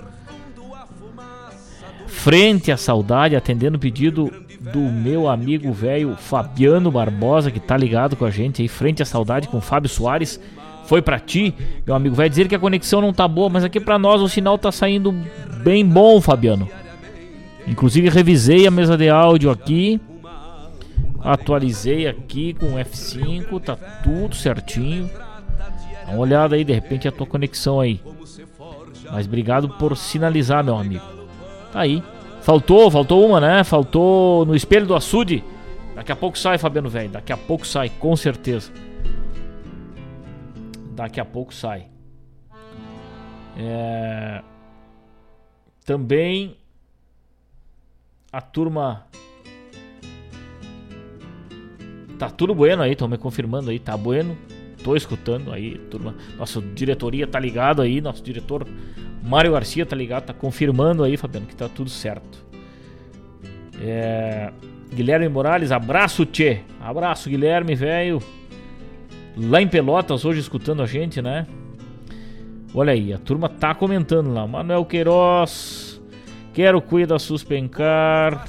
[2.08, 4.30] frente à saudade, atendendo o pedido
[4.74, 9.06] do meu amigo velho Fabiano Barbosa, que tá ligado com a gente aí, frente à
[9.06, 10.40] saudade com Fábio Soares.
[10.86, 11.56] Foi para ti,
[11.86, 14.28] meu amigo, vai dizer que a conexão não tá boa, mas aqui para nós o
[14.28, 15.16] sinal tá saindo
[15.64, 16.68] bem bom, Fabiano.
[17.66, 20.02] Inclusive revisei a mesa de áudio aqui,
[21.22, 25.10] atualizei aqui com F5, tá tudo certinho.
[26.10, 28.02] Dá uma olhada aí, de repente a tua conexão aí.
[29.12, 31.06] Mas obrigado por sinalizar, meu amigo.
[31.72, 32.04] Tá aí.
[32.42, 33.64] Faltou, faltou uma, né?
[33.64, 35.44] Faltou no espelho do açude.
[35.94, 37.10] Daqui a pouco sai, Fabiano velho.
[37.10, 38.72] Daqui a pouco sai, com certeza.
[40.96, 41.86] Daqui a pouco sai.
[43.56, 44.42] É...
[45.86, 46.58] Também
[48.32, 49.06] a turma.
[52.18, 54.36] Tá tudo bueno aí, estão me confirmando aí, tá bueno.
[54.84, 56.16] Tô escutando aí, turma.
[56.38, 58.66] Nossa diretoria tá ligado aí, nosso diretor
[59.24, 62.46] Mário Garcia tá ligado, tá confirmando aí, Fabiano, que tá tudo certo.
[63.82, 64.52] É...
[64.94, 66.62] Guilherme Morales, abraço, Tchê.
[66.80, 68.20] Abraço, Guilherme, velho.
[69.38, 71.46] Lá em Pelotas, hoje escutando a gente, né?
[72.74, 74.48] Olha aí, a turma tá comentando lá.
[74.48, 76.02] Manuel Queiroz,
[76.54, 78.48] quero cuida da Suspencar.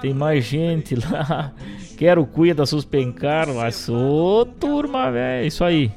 [0.00, 1.52] Tem mais gente lá.
[2.04, 3.48] Quero cuida da Suspencar.
[3.48, 5.46] Mas, ô turma, velho.
[5.46, 5.90] Isso aí.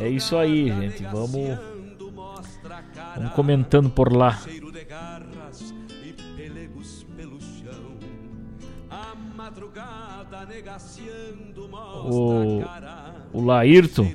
[0.00, 1.02] É isso aí, gente.
[1.02, 1.58] Vamos,
[3.14, 4.40] vamos comentando por lá.
[12.06, 12.62] O,
[13.34, 14.10] o Laírton,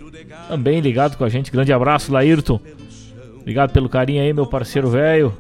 [0.48, 1.52] também ligado com a gente.
[1.52, 2.60] Grande abraço, Laírton.
[3.40, 5.38] Obrigado pelo carinho aí, meu parceiro velho.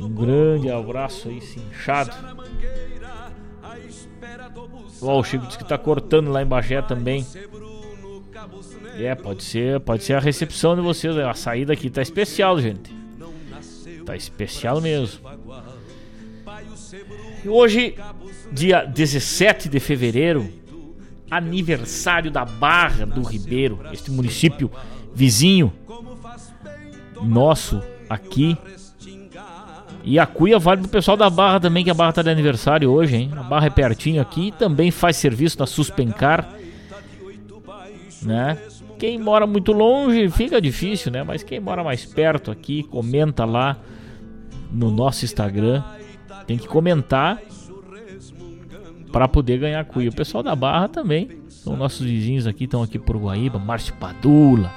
[0.00, 2.39] Um grande abraço aí, cinchado.
[5.02, 7.26] Ó, o Chico disse que tá cortando lá em Bagé também.
[8.98, 11.16] É, pode ser, pode ser a recepção de vocês.
[11.16, 12.94] A saída aqui tá especial, gente.
[14.04, 15.20] Tá especial mesmo.
[17.46, 17.94] Hoje,
[18.52, 20.52] dia 17 de fevereiro,
[21.30, 24.70] aniversário da Barra do Ribeiro, este município
[25.14, 25.72] vizinho
[27.22, 28.56] nosso aqui.
[30.02, 32.90] E a cuia vale pro pessoal da Barra também, que a Barra tá de aniversário
[32.90, 33.30] hoje, hein?
[33.36, 36.54] A Barra é pertinho aqui e também faz serviço na Suspencar,
[38.22, 38.58] né?
[38.98, 41.22] Quem mora muito longe fica difícil, né?
[41.22, 43.78] Mas quem mora mais perto aqui, comenta lá
[44.70, 45.82] no nosso Instagram.
[46.46, 47.40] Tem que comentar
[49.10, 50.10] para poder ganhar cuia.
[50.10, 51.40] O pessoal da Barra também.
[51.48, 54.72] São nossos vizinhos aqui, estão aqui por Guaíba, Márcio Padula.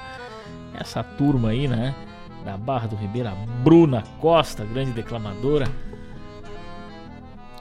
[0.77, 1.95] Essa turma aí, né?
[2.43, 5.65] Da Barra do Ribeiro, a Bruna Costa, grande declamadora.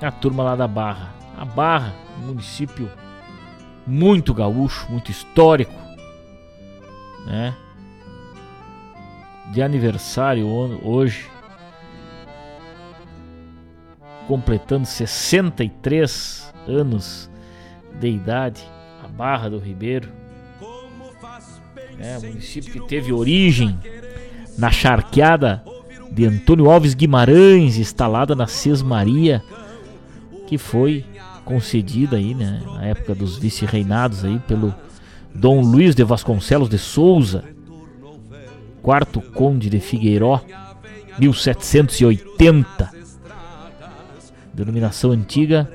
[0.01, 1.15] A turma lá da Barra.
[1.39, 2.91] A Barra, município
[3.87, 5.73] muito gaúcho, muito histórico,
[7.27, 7.55] né?
[9.53, 11.29] De aniversário hoje,
[14.27, 17.31] completando 63 anos
[18.01, 18.63] de idade,
[19.05, 20.11] a Barra do Ribeiro.
[21.99, 23.79] É, município que teve origem
[24.59, 25.63] na charqueada
[26.11, 29.43] de Antônio Alves Guimarães, instalada na Sesmaria,
[30.47, 31.05] que foi
[31.45, 34.75] concedida aí, né, na época dos vice-reinados aí pelo
[35.35, 37.45] Dom Luiz de Vasconcelos de Souza,
[38.83, 40.41] quarto conde de Figueiró,
[41.19, 43.03] 1780
[44.53, 45.69] denominação antiga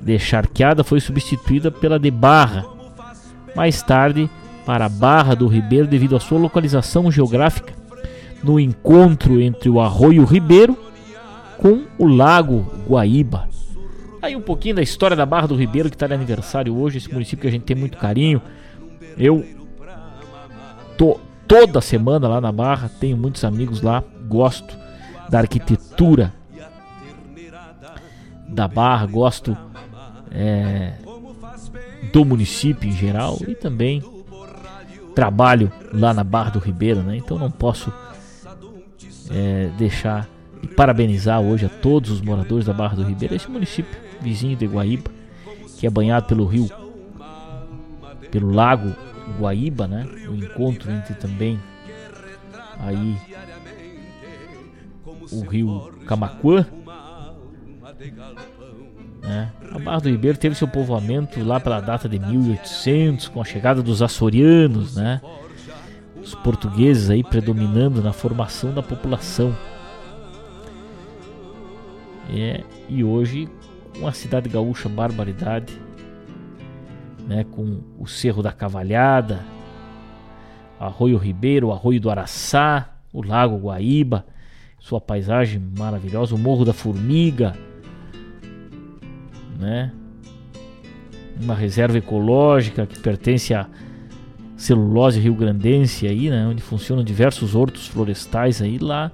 [0.00, 2.64] de charqueada foi substituída pela de barra,
[3.54, 4.30] mais tarde
[4.66, 7.72] para Barra do Ribeiro devido à sua localização geográfica
[8.42, 10.76] no encontro entre o Arroio Ribeiro
[11.56, 13.48] com o Lago Guaíba.
[14.20, 17.12] Aí um pouquinho da história da Barra do Ribeiro que está de aniversário hoje, esse
[17.12, 18.42] município que a gente tem muito carinho.
[19.16, 19.46] Eu
[20.98, 24.76] tô toda semana lá na Barra, tenho muitos amigos lá, gosto
[25.30, 26.34] da arquitetura
[28.48, 29.56] da Barra, gosto
[30.32, 30.94] é,
[32.12, 34.02] do município em geral e também
[35.16, 37.16] trabalho lá na Barra do Ribeiro, né?
[37.16, 37.90] Então não posso
[39.30, 40.28] é, deixar
[40.60, 44.66] de parabenizar hoje a todos os moradores da Barra do Ribeiro, esse município vizinho de
[44.66, 45.10] Guaíba,
[45.78, 46.68] que é banhado pelo rio,
[48.30, 48.94] pelo lago
[49.40, 50.06] Guaíba, né?
[50.28, 51.58] O encontro entre também
[52.78, 53.16] aí
[55.32, 56.66] o rio Camacuã
[59.26, 59.50] né?
[59.72, 63.82] A Barra do Ribeiro teve seu povoamento lá pela data de 1800, com a chegada
[63.82, 65.20] dos açorianos, né?
[66.22, 69.54] Os portugueses aí predominando na formação da população.
[72.30, 73.48] É, e hoje,
[73.98, 75.76] uma cidade gaúcha barbaridade,
[77.26, 77.44] né?
[77.44, 79.44] Com o Cerro da Cavalhada,
[80.78, 84.24] Arroio Ribeiro, Arroio do Araçá, o Lago Guaíba,
[84.78, 87.56] sua paisagem maravilhosa, o Morro da Formiga,
[89.58, 89.92] né?
[91.40, 93.66] Uma reserva ecológica que pertence à
[94.56, 96.46] celulose rio-grandense aí, né?
[96.46, 99.12] Onde funcionam diversos hortos florestais aí lá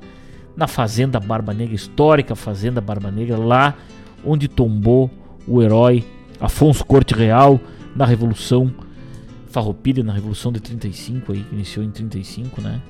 [0.56, 3.74] na Fazenda Barba Negra, histórica Fazenda Barba Negra, lá
[4.24, 5.10] onde tombou
[5.47, 6.05] o herói
[6.40, 7.60] Afonso Corte Real
[7.94, 8.73] na Revolução
[9.48, 12.81] Farroupilha, na Revolução de 35 aí, que iniciou em 35, né?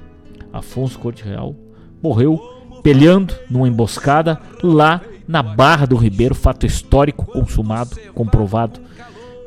[0.52, 1.56] Afonso Corte Real
[2.02, 2.40] morreu
[2.82, 8.80] peleando numa emboscada lá na Barra do Ribeiro, fato histórico, consumado, comprovado.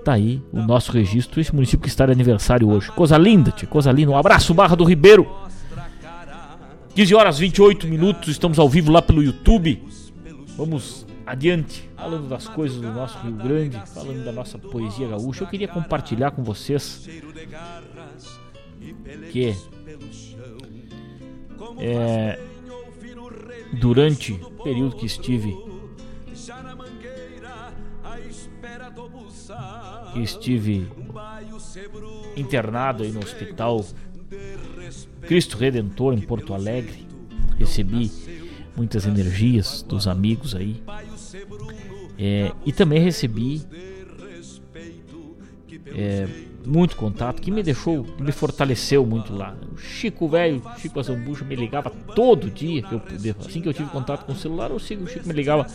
[0.04, 2.92] Tá aí o nosso registro, esse município que está de aniversário hoje.
[2.92, 4.12] Coisa linda, tia, coisa linda.
[4.12, 5.28] Um abraço, Barra do Ribeiro.
[6.94, 9.84] 15 horas 28 minutos, estamos ao vivo lá pelo YouTube.
[10.56, 15.44] Vamos adiante, falando das coisas do nosso Rio Grande, falando da nossa poesia gaúcha.
[15.44, 17.10] Eu queria compartilhar com vocês
[19.32, 19.56] que
[21.80, 22.40] é,
[23.74, 25.56] durante o período que estive
[30.14, 30.88] que estive
[32.36, 33.86] internado aí no hospital
[35.22, 37.06] Cristo Redentor em Porto Alegre.
[37.58, 38.12] Recebi
[38.76, 40.82] muitas energias dos amigos aí.
[42.18, 43.62] É, e também recebi
[45.88, 46.28] é,
[46.66, 49.56] muito contato, que me deixou, me fortaleceu muito lá.
[49.74, 53.02] O Chico velho, Chico Azambuja me ligava todo dia que eu.
[53.40, 55.68] Assim que eu tive contato com o celular, o Chico, o Chico me ligava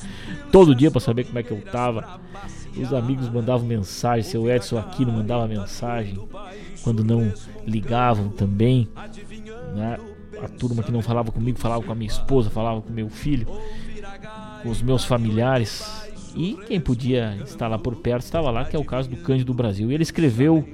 [0.50, 2.20] todo dia para saber como é que eu tava.
[2.76, 6.18] Os amigos mandavam mensagem, seu Edson aqui não mandava mensagem
[6.82, 7.32] quando não
[7.66, 8.88] ligavam também,
[9.74, 9.98] né?
[10.42, 13.46] A turma que não falava comigo falava com a minha esposa, falava com meu filho,
[14.62, 16.08] com os meus familiares.
[16.34, 19.52] E quem podia estar lá por perto estava lá, que é o caso do Cândido
[19.52, 19.90] Brasil.
[19.90, 20.66] E ele escreveu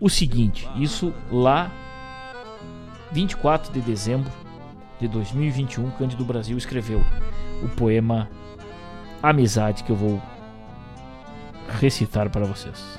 [0.00, 1.70] o seguinte, isso lá
[3.12, 4.30] 24 de dezembro
[4.98, 7.00] de 2021, Cândido Brasil escreveu
[7.62, 8.28] o poema
[9.22, 10.20] amizade que eu vou
[11.80, 12.98] recitar para vocês.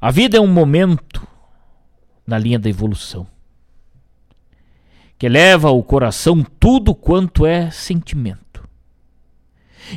[0.00, 1.26] A vida é um momento
[2.26, 3.26] na linha da evolução
[5.18, 8.47] que leva ao coração tudo quanto é sentimento.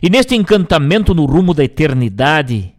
[0.01, 2.76] E neste encantamento no rumo da eternidade,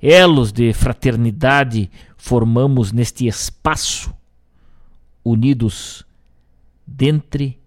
[0.00, 4.12] elos de fraternidade formamos neste espaço,
[5.24, 6.04] unidos
[6.86, 7.60] dentre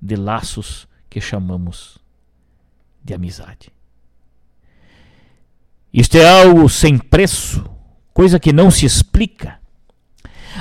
[0.00, 1.98] de laços que chamamos
[3.02, 3.72] de amizade.
[5.92, 7.64] Isto é algo sem preço,
[8.12, 9.60] coisa que não se explica.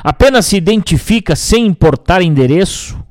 [0.04, 3.04] Apenas se identifica sem importar endereço.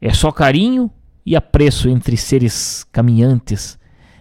[0.00, 0.90] É só carinho
[1.24, 3.78] e apreço entre seres caminhantes,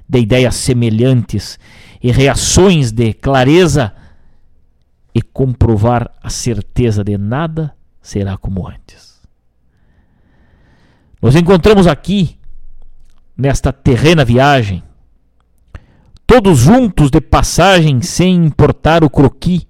[0.07, 1.59] de ideias semelhantes
[2.01, 3.93] e reações de clareza
[5.13, 9.21] e comprovar a certeza de nada será como antes.
[11.21, 12.37] Nos encontramos aqui,
[13.37, 14.83] nesta terrena viagem,
[16.27, 19.67] todos juntos de passagem sem importar o croqui.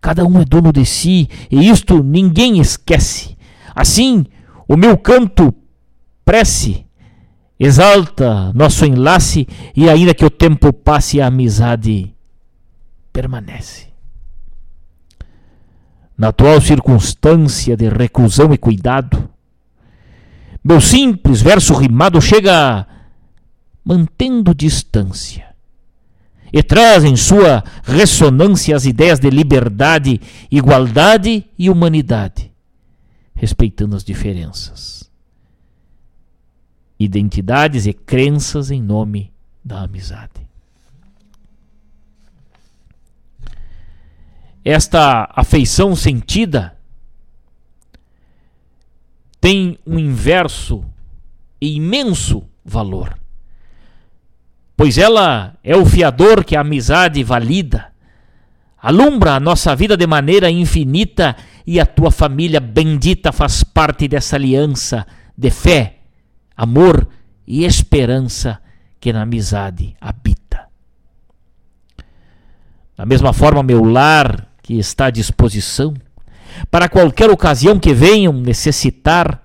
[0.00, 3.36] Cada um é dono de si, e isto ninguém esquece.
[3.74, 4.26] Assim,
[4.68, 5.54] o meu canto
[6.24, 6.84] prece
[7.58, 12.14] exalta nosso enlace e ainda que o tempo passe a amizade
[13.12, 13.86] permanece.
[16.18, 19.28] Na atual circunstância de reclusão e cuidado,
[20.64, 22.86] meu simples verso rimado chega
[23.84, 25.46] mantendo distância
[26.52, 30.20] e traz em sua ressonância as ideias de liberdade,
[30.50, 32.45] igualdade e humanidade,
[33.36, 35.08] respeitando as diferenças,
[36.98, 39.32] identidades e crenças em nome
[39.64, 40.44] da amizade.
[44.64, 46.76] Esta afeição sentida
[49.40, 50.84] tem um inverso
[51.60, 53.16] e imenso valor
[54.76, 57.92] pois ela é o fiador que a amizade valida.
[58.86, 61.34] Alumbra a nossa vida de maneira infinita
[61.66, 65.04] e a tua família bendita faz parte dessa aliança
[65.36, 66.02] de fé,
[66.56, 67.08] amor
[67.44, 68.60] e esperança
[69.00, 70.68] que na amizade habita.
[72.96, 75.92] Da mesma forma, meu lar, que está à disposição,
[76.70, 79.42] para qualquer ocasião que venham necessitar,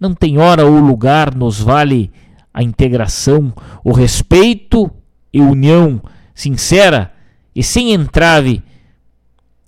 [0.00, 2.10] não tem hora ou lugar nos vale
[2.54, 3.52] a integração,
[3.84, 4.90] o respeito
[5.30, 6.00] e união
[6.34, 7.17] sincera
[7.58, 8.62] e sem entrave.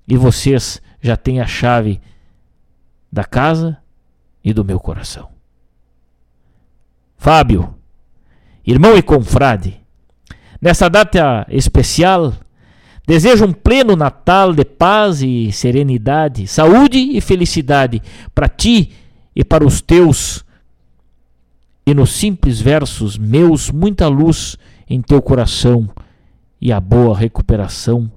[0.06, 2.00] E vocês já têm a chave
[3.10, 3.78] da casa
[4.44, 5.28] e do meu coração.
[7.16, 7.74] Fábio,
[8.64, 9.80] irmão e confrade,
[10.62, 12.32] nessa data especial,
[13.04, 18.00] desejo um pleno Natal de paz e serenidade, saúde e felicidade
[18.32, 18.92] para ti
[19.34, 20.44] e para os teus
[21.84, 24.56] e nos simples versos meus muita luz
[24.88, 25.90] em teu coração
[26.60, 28.10] e a boa recuperação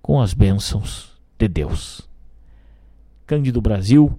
[0.00, 2.08] com as bênçãos de Deus.
[3.26, 4.18] Cândido Brasil,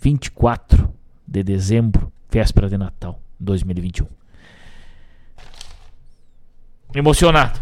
[0.00, 0.92] 24
[1.26, 4.06] de dezembro, véspera de Natal 2021.
[6.94, 7.60] Emocionado.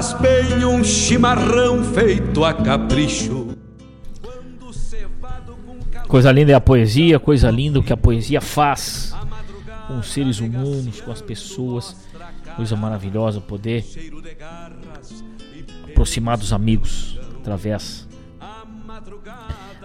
[0.00, 3.48] Faz bem um chimarrão feito a capricho.
[6.08, 9.14] Coisa linda é a poesia, coisa linda o que a poesia faz
[9.86, 12.08] com os seres humanos, com as pessoas.
[12.56, 13.84] Coisa maravilhosa poder
[15.90, 18.08] aproximar dos amigos através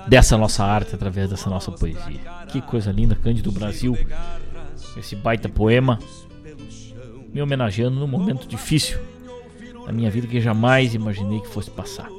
[0.07, 2.21] dessa nossa arte, através dessa nossa poesia.
[2.47, 3.97] Que coisa linda, Cândido Brasil,
[4.95, 5.99] esse baita poema
[7.33, 8.97] me homenageando num momento difícil
[9.85, 12.09] na minha vida que jamais imaginei que fosse passar.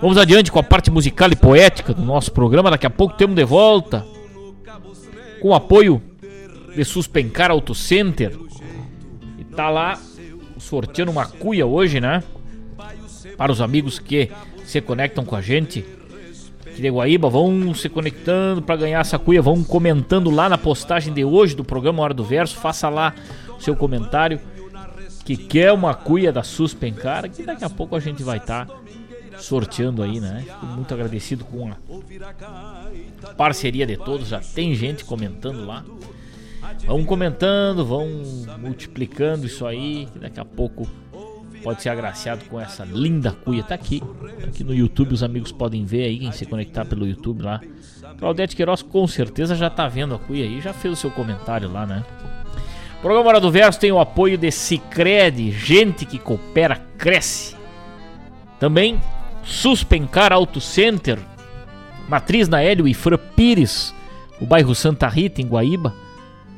[0.00, 2.70] Vamos adiante com a parte musical e poética do nosso programa.
[2.70, 4.06] Daqui a pouco temos de volta
[5.40, 6.00] com o apoio
[6.74, 8.38] de Suspencar Auto Center.
[9.38, 9.98] E tá lá
[10.56, 12.22] sorteando uma cuia hoje, né?
[13.36, 14.30] Para os amigos que
[14.64, 15.84] se conectam com a gente.
[16.76, 21.24] De Guaíba vão se conectando para ganhar essa cuia, vão comentando lá na postagem de
[21.24, 22.54] hoje do programa Hora do Verso.
[22.54, 23.12] Faça lá
[23.58, 24.38] o seu comentário
[25.28, 28.74] que quer uma cuia da Suspencar, que daqui a pouco a gente vai estar tá
[29.38, 30.42] sorteando aí, né?
[30.42, 35.84] Fico muito agradecido com a parceria de todos, já tem gente comentando lá.
[36.86, 38.08] Vão comentando, vão
[38.58, 40.88] multiplicando isso aí, que daqui a pouco
[41.62, 43.62] pode ser agraciado com essa linda cuia.
[43.62, 44.02] Tá aqui,
[44.42, 47.60] aqui no YouTube, os amigos podem ver aí, quem se conectar pelo YouTube lá.
[48.18, 51.70] Claudete Queiroz com certeza já tá vendo a cuia aí, já fez o seu comentário
[51.70, 52.02] lá, né?
[52.98, 57.54] O programa Hora do Verso tem o apoio de Cicred, gente que coopera, cresce.
[58.58, 59.00] Também
[59.44, 61.16] Suspencar Auto Center,
[62.08, 63.94] Matriz na Hélio e Fran Pires,
[64.40, 65.94] o bairro Santa Rita, em Guaíba.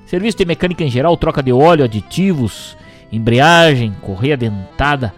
[0.07, 2.75] Serviço de mecânica em geral, troca de óleo, aditivos,
[3.12, 5.12] embreagem, correia dentada,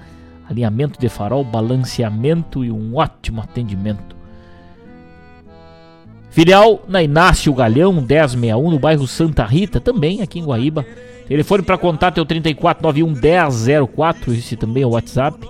[0.51, 4.17] alinhamento de farol, balanceamento e um ótimo atendimento.
[6.33, 10.85] Filial na Inácio Galhão 1061 no bairro Santa Rita, também aqui em Guaíba.
[11.29, 15.47] Telefone para contato é o 3491 1004, esse também é o WhatsApp.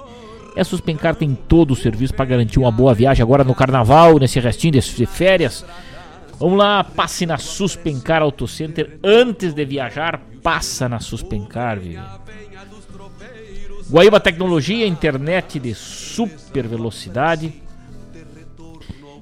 [0.56, 4.40] É Suspencar tem todo o serviço para garantir uma boa viagem agora no carnaval, nesse
[4.40, 5.64] restinho de férias.
[6.38, 12.00] Vamos lá, passe na Suspencar Auto Center antes de viajar, passa na Suspencar, viu?
[13.88, 17.61] Guaíba Tecnologia, internet de super velocidade.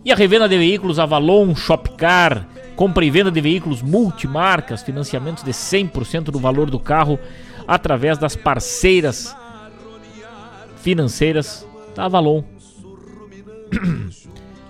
[0.05, 5.53] E a revenda de veículos Avalon Shopcar, compra e venda de veículos multimarcas, financiamentos de
[5.53, 7.19] 100% do valor do carro
[7.69, 9.37] através das parceiras
[10.77, 12.43] financeiras da Avalon.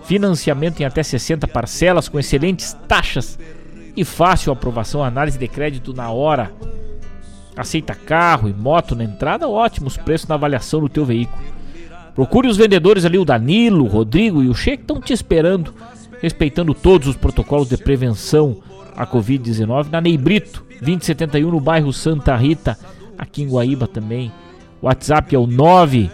[0.02, 3.39] Financiamento em até 60 parcelas com excelentes taxas
[3.97, 6.52] e fácil aprovação, análise de crédito na hora.
[7.57, 11.40] Aceita carro e moto na entrada, ótimos preços na avaliação do teu veículo.
[12.14, 15.74] Procure os vendedores ali, o Danilo, o Rodrigo e o Che que estão te esperando,
[16.20, 18.58] respeitando todos os protocolos de prevenção
[18.96, 22.78] à Covid-19 na Neibrito, 2071 no bairro Santa Rita,
[23.16, 24.32] aqui em Guaíba também.
[24.82, 26.10] WhatsApp é o 9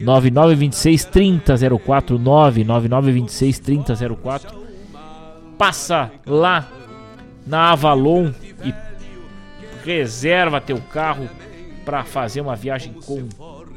[0.00, 4.66] 9926 3004 99926 3004.
[5.56, 6.68] Passa lá
[7.46, 8.30] na Avalon
[8.64, 8.74] e
[9.84, 11.28] reserva teu carro
[11.84, 13.28] para fazer uma viagem com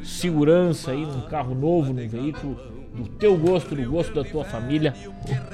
[0.03, 2.57] segurança aí num carro novo, num veículo
[2.93, 4.93] do teu gosto, do gosto da tua família.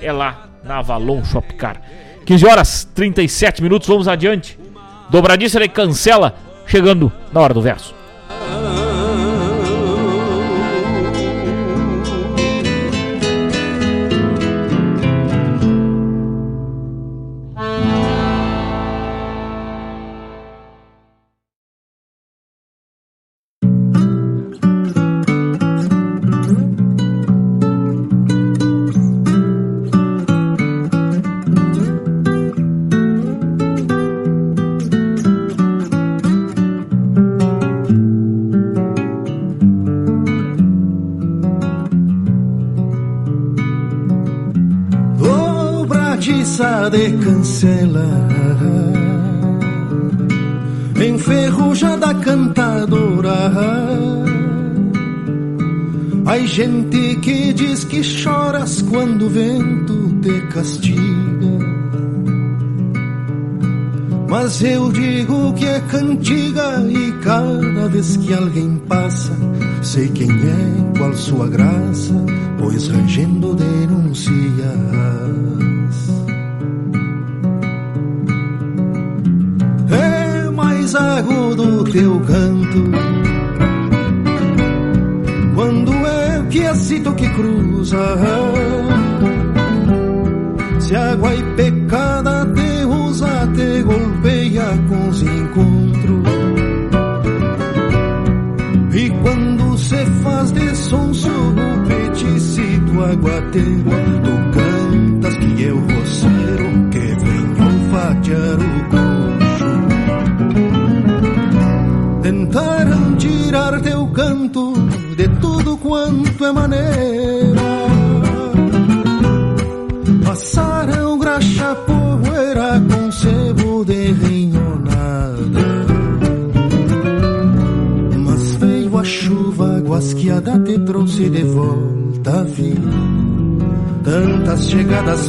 [0.02, 1.82] É lá na Avalon Shopcar.
[2.26, 4.58] 15 horas 37 minutos, vamos adiante.
[5.10, 6.36] Dobradiça de cancela,
[6.66, 7.94] chegando na hora do verso.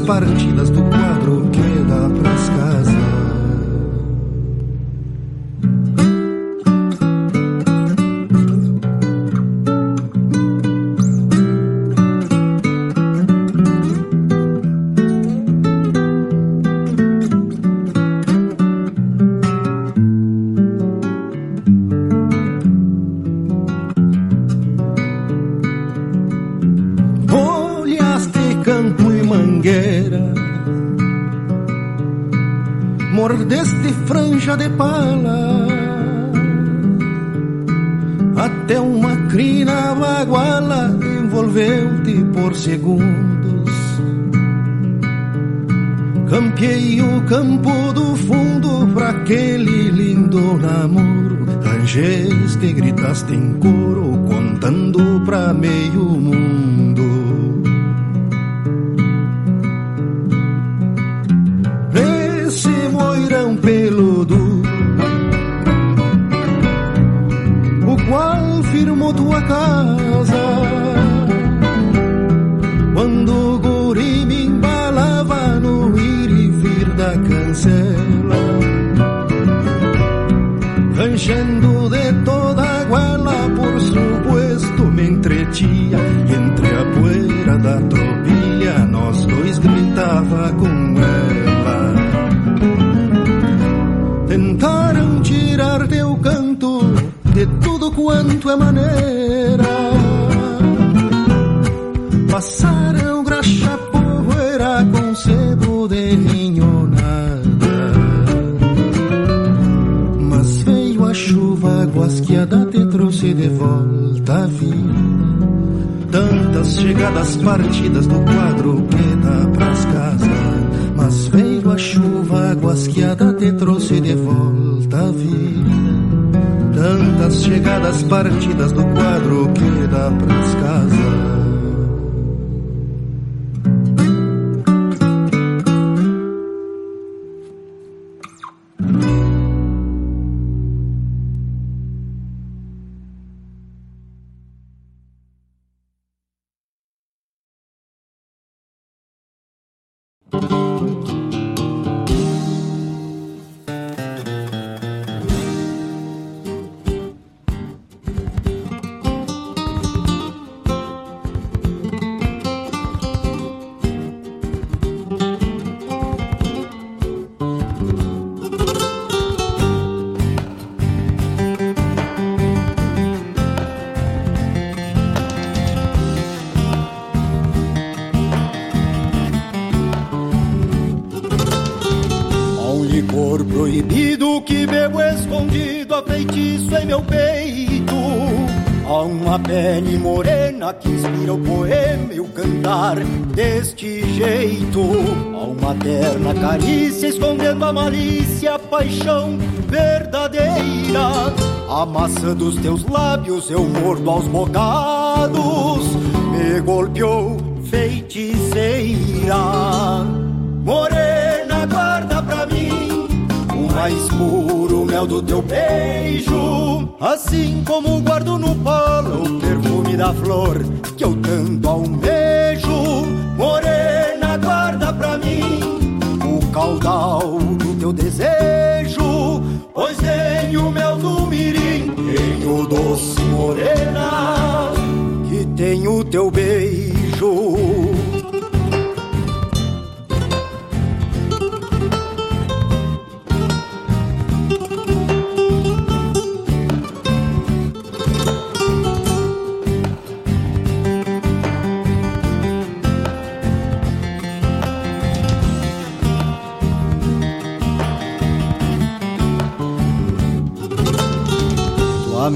[0.00, 0.70] Partidas
[42.56, 43.70] segundos.
[46.28, 51.46] Campeei o campo do fundo para aquele lindo namoro.
[51.62, 53.95] Ranges que gritaste em cor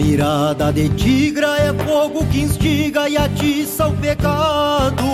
[0.02, 5.04] mirada de tigra é fogo que instiga e atiça o pecado.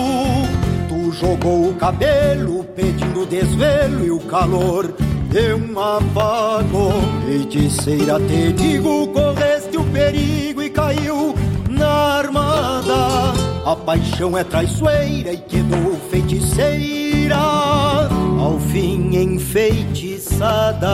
[0.88, 4.94] Tu jogou o cabelo pedindo desvelo e o calor
[5.28, 6.92] deu um apago.
[7.26, 11.34] Feiticeira, te digo, correste o perigo e caiu
[11.68, 13.34] na armada.
[13.64, 20.86] A paixão é traiçoeira e quedou feiticeira, ao fim enfeitiçada.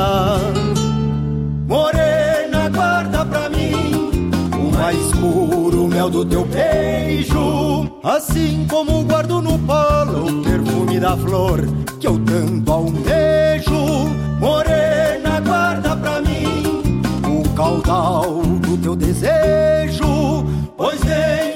[1.69, 2.22] Morena
[6.03, 11.61] anel do teu beijo, assim como guardo no polo o perfume da flor
[12.01, 14.09] que eu tanto almejo.
[14.41, 20.45] Morena, guarda pra mim o caudal do teu desejo,
[20.77, 21.52] pois vem.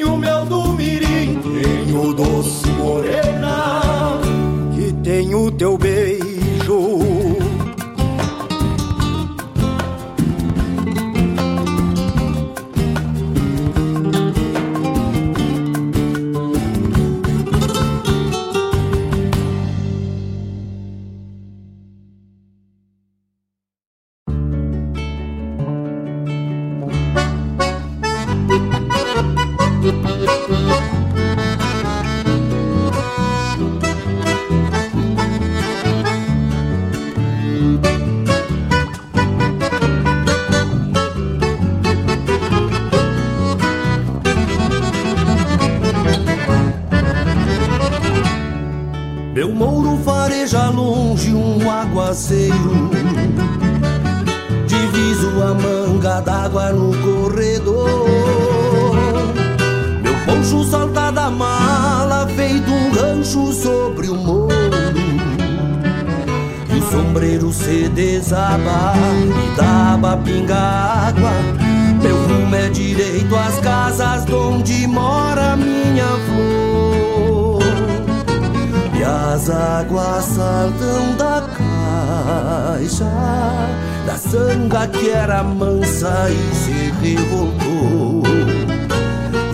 [85.16, 88.22] Era mansa e se revoltou.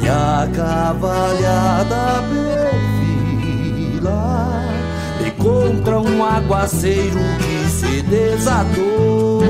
[0.02, 2.22] E a cavalhada
[3.08, 4.20] perfila
[5.24, 9.42] E contra um aguaceiro que se desatou.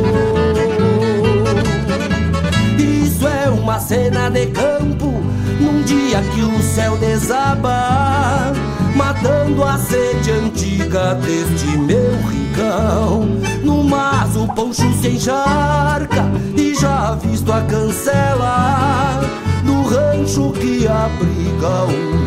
[2.79, 5.23] Isso é uma cena de campo
[5.61, 8.53] Num dia que o céu desaba
[8.95, 13.25] matando a sede antiga deste meu rincão.
[13.63, 19.21] No mas o poncho se encharca e já visto a cancela
[19.65, 22.22] do rancho que abriga o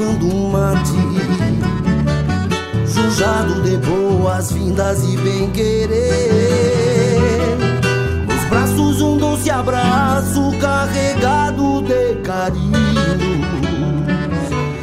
[0.00, 0.96] cevando um mate.
[2.86, 5.98] Jujado de boas-vindas e bem-querer
[8.26, 12.80] Nos braços um doce abraço carregado de carinho.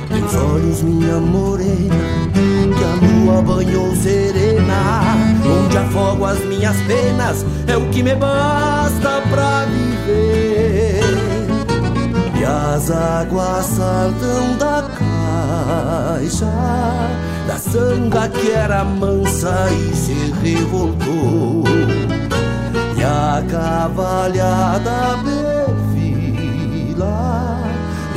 [0.07, 1.95] Teus olhos minha morena
[2.77, 5.01] Que a lua banhou serena.
[5.45, 10.67] Onde afogo as minhas penas É o que me basta pra viver.
[12.77, 14.86] As águas saltam da
[17.47, 21.63] Da sanga que era mansa e se revoltou.
[22.97, 26.43] E a cavalhada perfila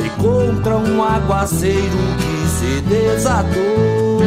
[0.03, 4.21] E contra um aguaceiro que se desatou.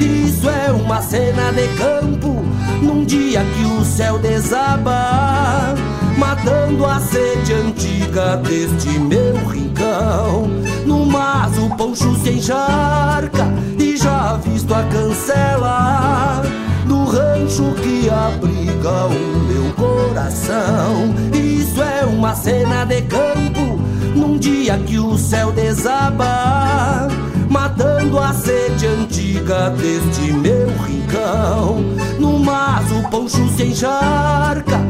[0.00, 2.44] Isso é uma cena de campo
[2.80, 5.74] Num dia que o céu desaba
[6.16, 10.48] matando a sede antiga deste meu rincão.
[10.86, 13.46] No mas o poncho se encharca
[13.78, 16.42] e já visto a cancela
[16.86, 21.14] do rancho que abriga o meu coração.
[21.32, 23.78] Isso é uma cena de campo
[24.14, 27.08] num dia que o céu desaba.
[27.48, 31.76] Matando a sede antiga deste meu rincão
[32.18, 34.80] No mas o poncho se encharca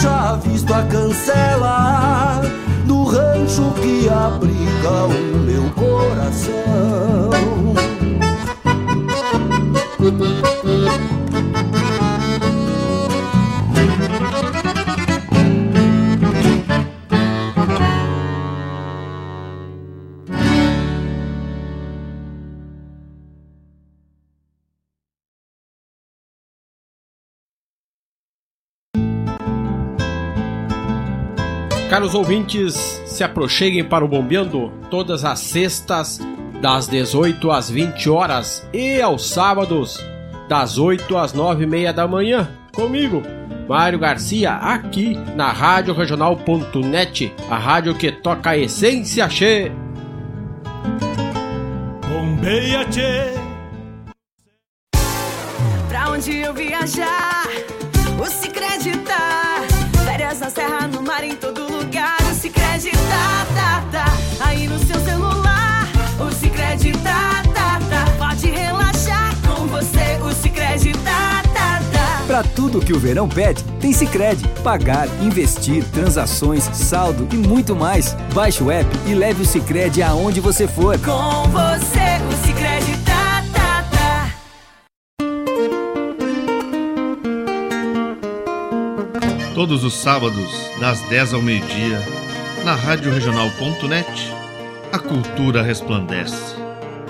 [0.00, 2.40] já visto a cancela
[2.86, 7.30] Do rancho que abriga o meu coração
[31.90, 36.20] Caros ouvintes, se aproxeguem para o Bombeando todas as sextas,
[36.62, 39.98] das 18 às 20 horas e aos sábados,
[40.48, 43.24] das 8 às 9 e meia da manhã, comigo,
[43.68, 49.72] Mário Garcia, aqui na Rádio Regional.net, a rádio que toca a essência che.
[52.08, 53.34] Bombeia che.
[55.88, 57.48] Pra onde eu viajar,
[58.16, 59.62] o Cicred tá.
[60.04, 61.69] Férias na serra, no mar, em todo
[72.40, 74.48] Pra tudo que o verão pede, tem Sicredi.
[74.64, 78.16] Pagar, investir, transações, saldo e muito mais.
[78.32, 80.98] Baixe o app e leve o Sicredi aonde você for.
[81.00, 84.32] Com você, o Cicred tá, tá, tá.
[89.54, 90.50] Todos os sábados,
[90.80, 92.00] das 10 ao meio-dia,
[92.64, 94.32] na Rádio Regional.net,
[94.90, 96.56] a cultura resplandece,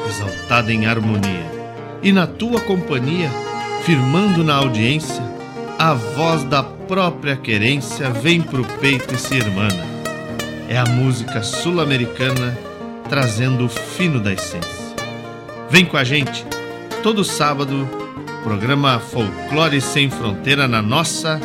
[0.08, 1.48] exaltada em harmonia.
[2.02, 3.30] E na tua companhia,
[3.84, 5.22] firmando na audiência,
[5.78, 9.84] a voz da própria querência vem pro peito e se irmana.
[10.68, 12.56] É a música sul-americana
[13.08, 14.94] trazendo o fino da essência.
[15.70, 16.44] Vem com a gente,
[17.02, 17.88] todo sábado,
[18.44, 21.40] programa Folclore Sem Fronteira na nossa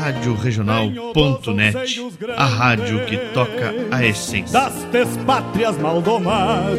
[0.00, 2.02] Rádio Regional.net,
[2.36, 6.78] a rádio que toca a essência das despátrias maldomadas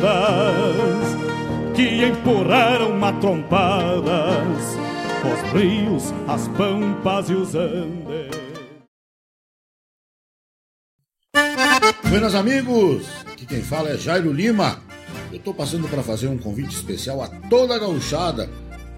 [1.76, 4.89] que empurraram matrompadas
[5.28, 8.30] os rios, as pampas e os andes.
[12.10, 14.82] Buenas amigos, aqui quem fala é Jairo Lima.
[15.32, 18.50] Eu estou passando para fazer um convite especial a toda a gauchada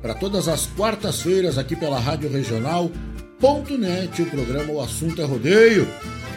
[0.02, 5.88] para todas as quartas-feiras aqui pela Rádio Regional.net, o programa O Assunto é Rodeio.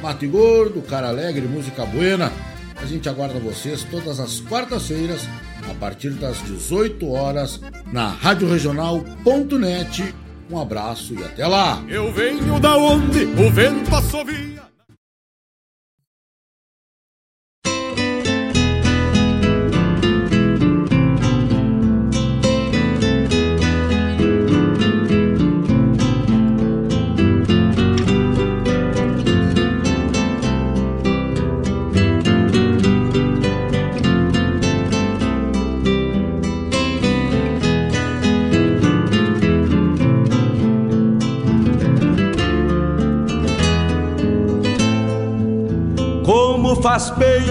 [0.02, 2.30] Mate Gordo, Cara Alegre, Música Buena.
[2.76, 5.22] A gente aguarda vocês todas as quartas-feiras,
[5.70, 7.60] a partir das 18 horas,
[7.92, 10.14] na Rádio Regional.net.
[10.50, 11.82] Um abraço e até lá!
[11.88, 14.53] Eu venho da onde o vento assovia.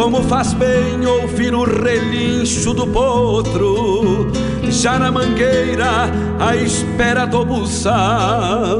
[0.00, 4.32] Como faz bem ouvir o relincho do potro,
[4.70, 6.10] já na mangueira,
[6.40, 8.78] à espera do buçal.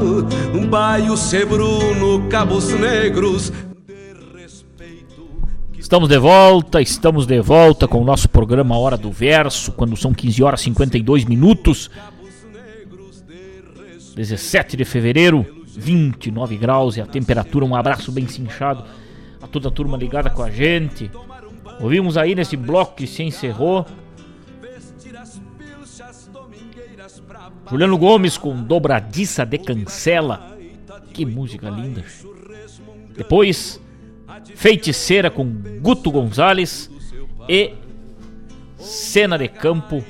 [0.51, 3.53] Um baio sebruno, cabos negros.
[5.77, 10.15] Estamos de volta, estamos de volta com o nosso programa Hora do Verso, quando são
[10.15, 11.91] 15 horas e 52 minutos.
[14.15, 18.83] 17 de fevereiro, 29 graus e a temperatura, um abraço bem cinchado
[19.41, 21.09] a toda a turma ligada com a gente.
[21.79, 23.85] Ouvimos aí nesse bloco que se encerrou.
[27.69, 30.57] Juliano Gomes com Dobradiça de Cancela.
[31.13, 32.03] Que música linda.
[33.15, 33.81] Depois,
[34.55, 35.45] Feiticeira com
[35.81, 36.89] Guto Gonzalez.
[37.49, 37.73] E
[38.77, 40.03] Cena de Campo,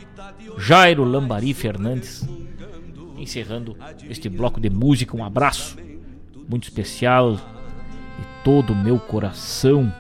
[0.57, 2.27] Jairo Lambari Fernandes.
[3.17, 3.77] Encerrando
[4.09, 5.77] este bloco de música, um abraço
[6.47, 7.39] muito especial
[8.43, 9.93] todo o meu coração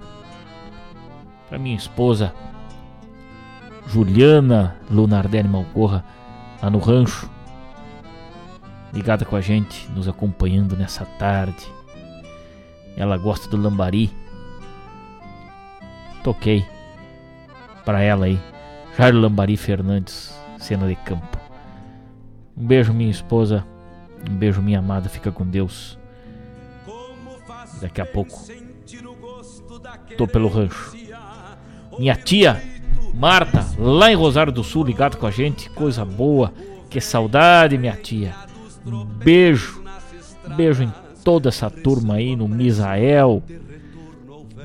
[1.47, 2.33] para minha esposa
[3.87, 6.03] Juliana Lunardelli Malcorra,
[6.61, 7.29] lá no rancho,
[8.93, 11.67] ligada com a gente, nos acompanhando nessa tarde.
[12.95, 14.09] Ela gosta do lambari.
[16.23, 16.65] Toquei
[17.83, 18.39] para ela aí.
[18.97, 21.37] Jairo Lambari Fernandes, cena de campo.
[22.55, 23.65] Um beijo, minha esposa.
[24.29, 25.09] Um beijo, minha amada.
[25.09, 25.97] Fica com Deus.
[27.81, 28.39] Daqui a pouco
[30.17, 30.95] tô pelo rancho.
[31.97, 32.61] Minha tia
[33.13, 35.69] Marta, lá em Rosário do Sul, ligado com a gente.
[35.69, 36.53] Coisa boa.
[36.89, 38.33] Que saudade, minha tia.
[38.85, 39.83] Um beijo.
[40.49, 40.93] Um beijo em
[41.23, 43.43] toda essa turma aí, no Misael,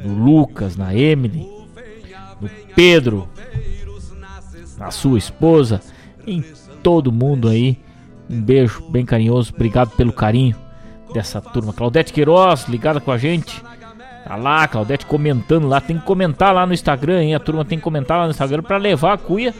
[0.02, 1.47] no Lucas, na Emily,
[2.40, 3.28] no Pedro,
[4.78, 5.80] na sua esposa,
[6.26, 6.43] em
[6.82, 7.78] todo mundo aí.
[8.28, 9.52] Um beijo bem carinhoso.
[9.55, 10.56] Obrigado pelo carinho
[11.12, 11.73] dessa turma.
[11.73, 13.62] Claudete Queiroz, ligada com a gente.
[14.27, 15.81] Tá lá, Claudete comentando lá.
[15.81, 17.35] Tem que comentar lá no Instagram, hein?
[17.35, 19.55] A turma tem que comentar lá no Instagram para levar a cuia.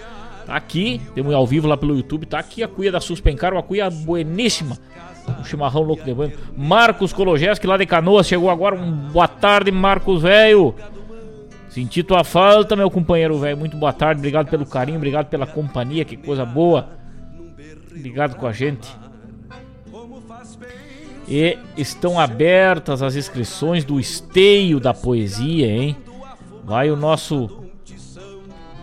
[0.45, 2.27] Tá aqui, temos ao vivo lá pelo YouTube.
[2.27, 4.77] Tá aqui a cuia da Suspencar, uma cuia bueníssima.
[5.41, 6.33] Um chimarrão louco de banho.
[6.57, 8.77] Marcos Kologeski lá de Canoas chegou agora.
[8.77, 10.75] Um boa tarde, Marcos, velho.
[11.69, 13.57] Senti tua falta, meu companheiro, velho.
[13.57, 16.89] Muito boa tarde, obrigado pelo carinho, obrigado pela companhia, que coisa boa.
[17.93, 18.89] Ligado com a gente.
[21.29, 25.97] E estão abertas as inscrições do Esteio da Poesia, hein?
[26.65, 27.65] Vai o nosso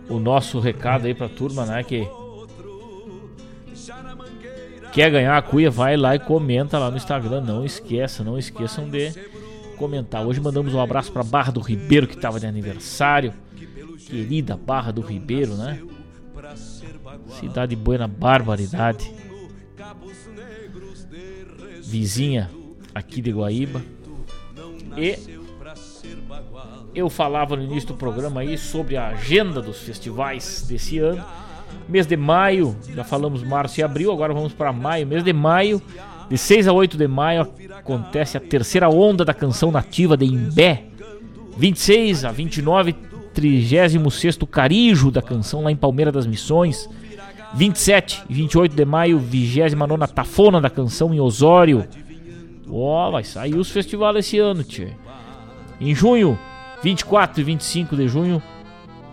[0.07, 1.83] o nosso recado aí pra turma, né?
[1.83, 2.07] Que
[4.91, 7.41] quer ganhar a cuia, vai lá e comenta lá no Instagram.
[7.41, 9.11] Não esqueça, não esqueçam de
[9.77, 10.25] comentar.
[10.25, 13.33] Hoje mandamos um abraço pra Barra do Ribeiro, que tava de aniversário.
[14.07, 15.79] Querida Barra do Ribeiro, né?
[17.39, 19.11] Cidade Buena Barbaridade
[21.91, 22.49] vizinha
[22.95, 23.81] aqui de Guaíba.
[24.95, 25.17] E
[26.95, 31.23] eu falava no início do programa aí sobre a agenda dos festivais desse ano.
[31.91, 35.05] Mês de maio, já falamos março e abril, agora vamos para maio.
[35.05, 35.81] Mês de maio,
[36.29, 37.41] de 6 a 8 de maio,
[37.77, 40.85] acontece a terceira onda da canção nativa de Imbé.
[41.57, 42.93] 26 a 29,
[43.33, 46.89] 36 Carijo da canção lá em Palmeira das Missões.
[47.55, 51.85] 27 e 28 de maio, 29 Tafona da Canção em Osório.
[52.69, 54.95] Ó, oh, vai sair os festivais esse ano, tio.
[55.81, 56.39] Em junho,
[56.81, 58.41] 24 e 25 de junho,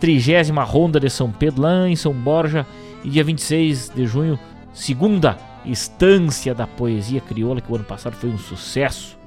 [0.01, 2.67] 30 Ronda de São Pedro lá em São Borja.
[3.05, 4.39] E dia 26 de junho,
[4.73, 9.19] segunda Estância da Poesia Crioula, que o ano passado foi um sucesso.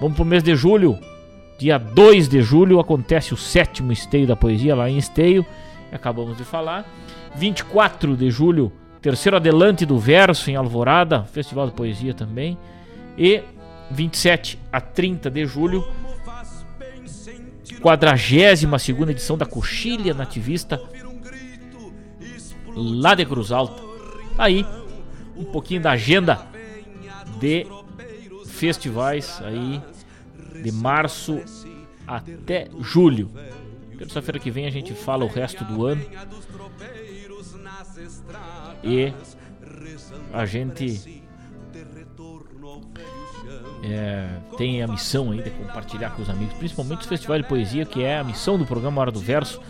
[0.00, 0.98] Vamos pro mês de julho.
[1.58, 5.44] Dia 2 de julho acontece o sétimo Esteio da Poesia lá em Esteio.
[5.90, 6.84] Acabamos de falar.
[7.34, 12.58] 24 de julho, terceiro adelante do verso em Alvorada, Festival de Poesia também.
[13.16, 13.42] E
[13.90, 15.86] 27 a 30 de julho,
[17.80, 20.80] 42 edição da Coxilha Nativista,
[22.74, 23.82] lá de Cruz Alta.
[24.38, 24.66] Aí,
[25.36, 26.46] um pouquinho da agenda
[27.38, 27.66] de
[28.46, 29.80] festivais aí
[30.62, 31.42] de março
[32.06, 33.30] até julho.
[33.98, 36.04] Terça-feira que vem a gente fala o resto do ano.
[38.82, 39.12] E
[40.32, 41.15] a gente
[43.92, 44.26] é,
[44.56, 48.18] tem a missão de compartilhar com os amigos, principalmente o Festival de Poesia, que é
[48.18, 49.60] a missão do programa Hora do Verso,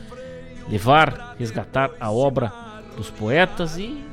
[0.68, 2.52] levar, resgatar a obra
[2.96, 4.04] dos poetas e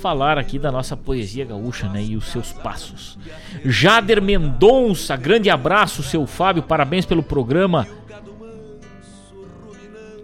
[0.00, 3.18] falar aqui da nossa poesia gaúcha né, e os seus passos.
[3.64, 7.86] Jader Mendonça, grande abraço, seu Fábio, parabéns pelo programa.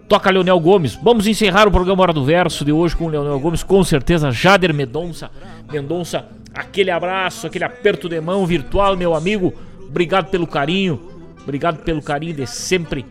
[0.07, 0.99] Toca Leonel Gomes.
[1.03, 4.31] Vamos encerrar o programa Hora do Verso de hoje com o Leonel Gomes, com certeza.
[4.31, 5.31] Jader Mendonça.
[5.73, 9.52] Mendonça, aquele abraço, aquele aperto de mão virtual, meu amigo.
[9.81, 11.01] Obrigado pelo carinho.
[11.43, 13.05] Obrigado pelo carinho de sempre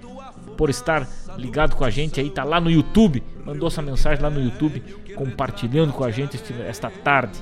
[0.55, 1.07] por estar
[1.37, 3.23] ligado com a gente aí, tá lá no YouTube.
[3.45, 4.83] Mandou essa mensagem lá no YouTube,
[5.15, 7.39] compartilhando com a gente esta tarde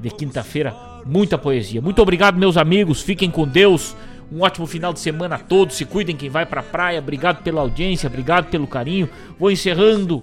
[0.00, 0.74] de quinta-feira.
[1.04, 1.80] Muita poesia.
[1.80, 3.02] Muito obrigado, meus amigos.
[3.02, 3.94] Fiquem com Deus.
[4.32, 5.76] Um ótimo final de semana a todos.
[5.76, 6.98] Se cuidem quem vai pra praia.
[6.98, 9.08] Obrigado pela audiência, obrigado pelo carinho.
[9.38, 10.22] Vou encerrando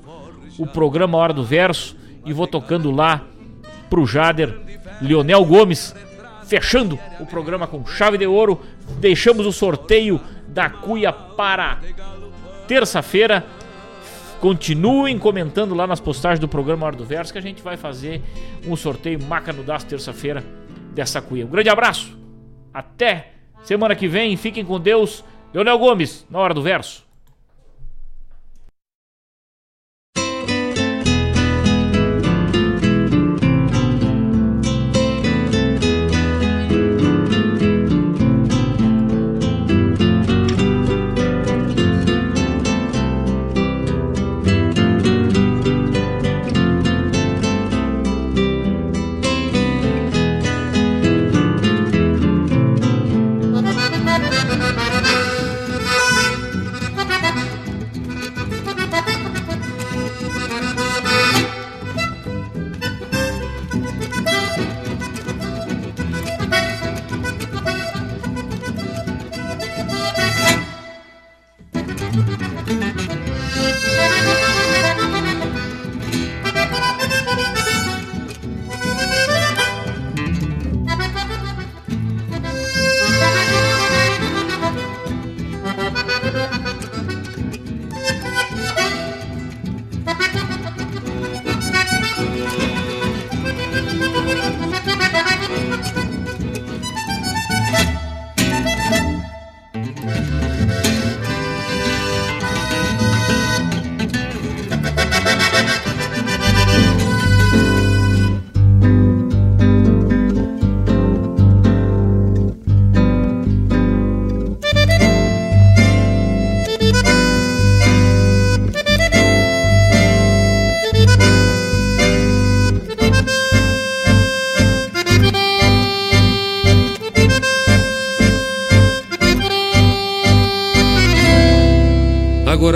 [0.57, 1.95] o programa Hora do Verso
[2.25, 3.23] e vou tocando lá
[3.89, 4.57] pro Jader
[5.01, 5.95] Leonel Gomes,
[6.45, 8.61] fechando o programa com chave de ouro.
[8.99, 11.79] Deixamos o sorteio da cuia para
[12.67, 13.45] terça-feira.
[14.39, 18.21] Continuem comentando lá nas postagens do programa Hora do Verso que a gente vai fazer
[18.67, 20.43] um sorteio maca no das terça-feira
[20.93, 21.45] dessa cuia.
[21.45, 22.15] Um grande abraço.
[22.71, 25.23] Até Semana que vem, fiquem com Deus.
[25.53, 27.06] Leonel Gomes, na hora do verso.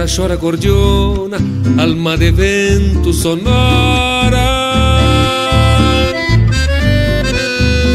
[0.02, 1.38] Agora chora gordiona,
[1.78, 4.32] alma de vento sonora.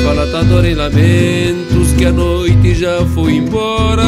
[0.04, 4.04] Fala dor em lamentos que a noite já foi embora.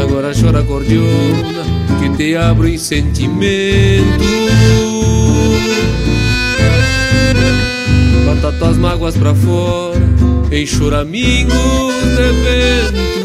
[0.00, 1.64] Agora chora gordiona,
[1.98, 4.24] que te abro em sentimento.
[8.24, 10.00] Bota tuas mágoas pra fora,
[10.52, 13.23] em choramingos de vento.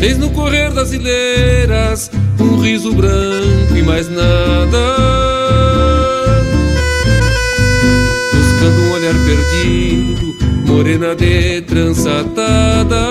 [0.00, 4.96] Tens no correr das ilheiras um riso branco e mais nada.
[8.34, 10.36] Buscando um olhar perdido,
[10.66, 13.06] morena de trança atada.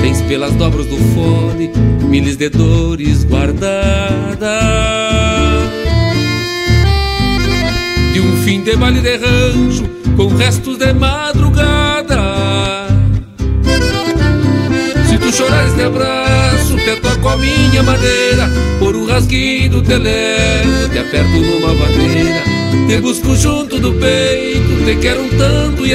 [0.00, 1.70] Tens pelas dobras do fone
[2.08, 4.38] milhas de dores guardadas.
[8.12, 9.84] De um fim de baile de rancho
[10.16, 11.73] com restos de madrugada.
[15.84, 22.42] Abraço, te toco a minha madeira, por um rasguido te levo, te aperto numa vadeira,
[22.88, 25.94] te busco junto do peito, te quero um tanto e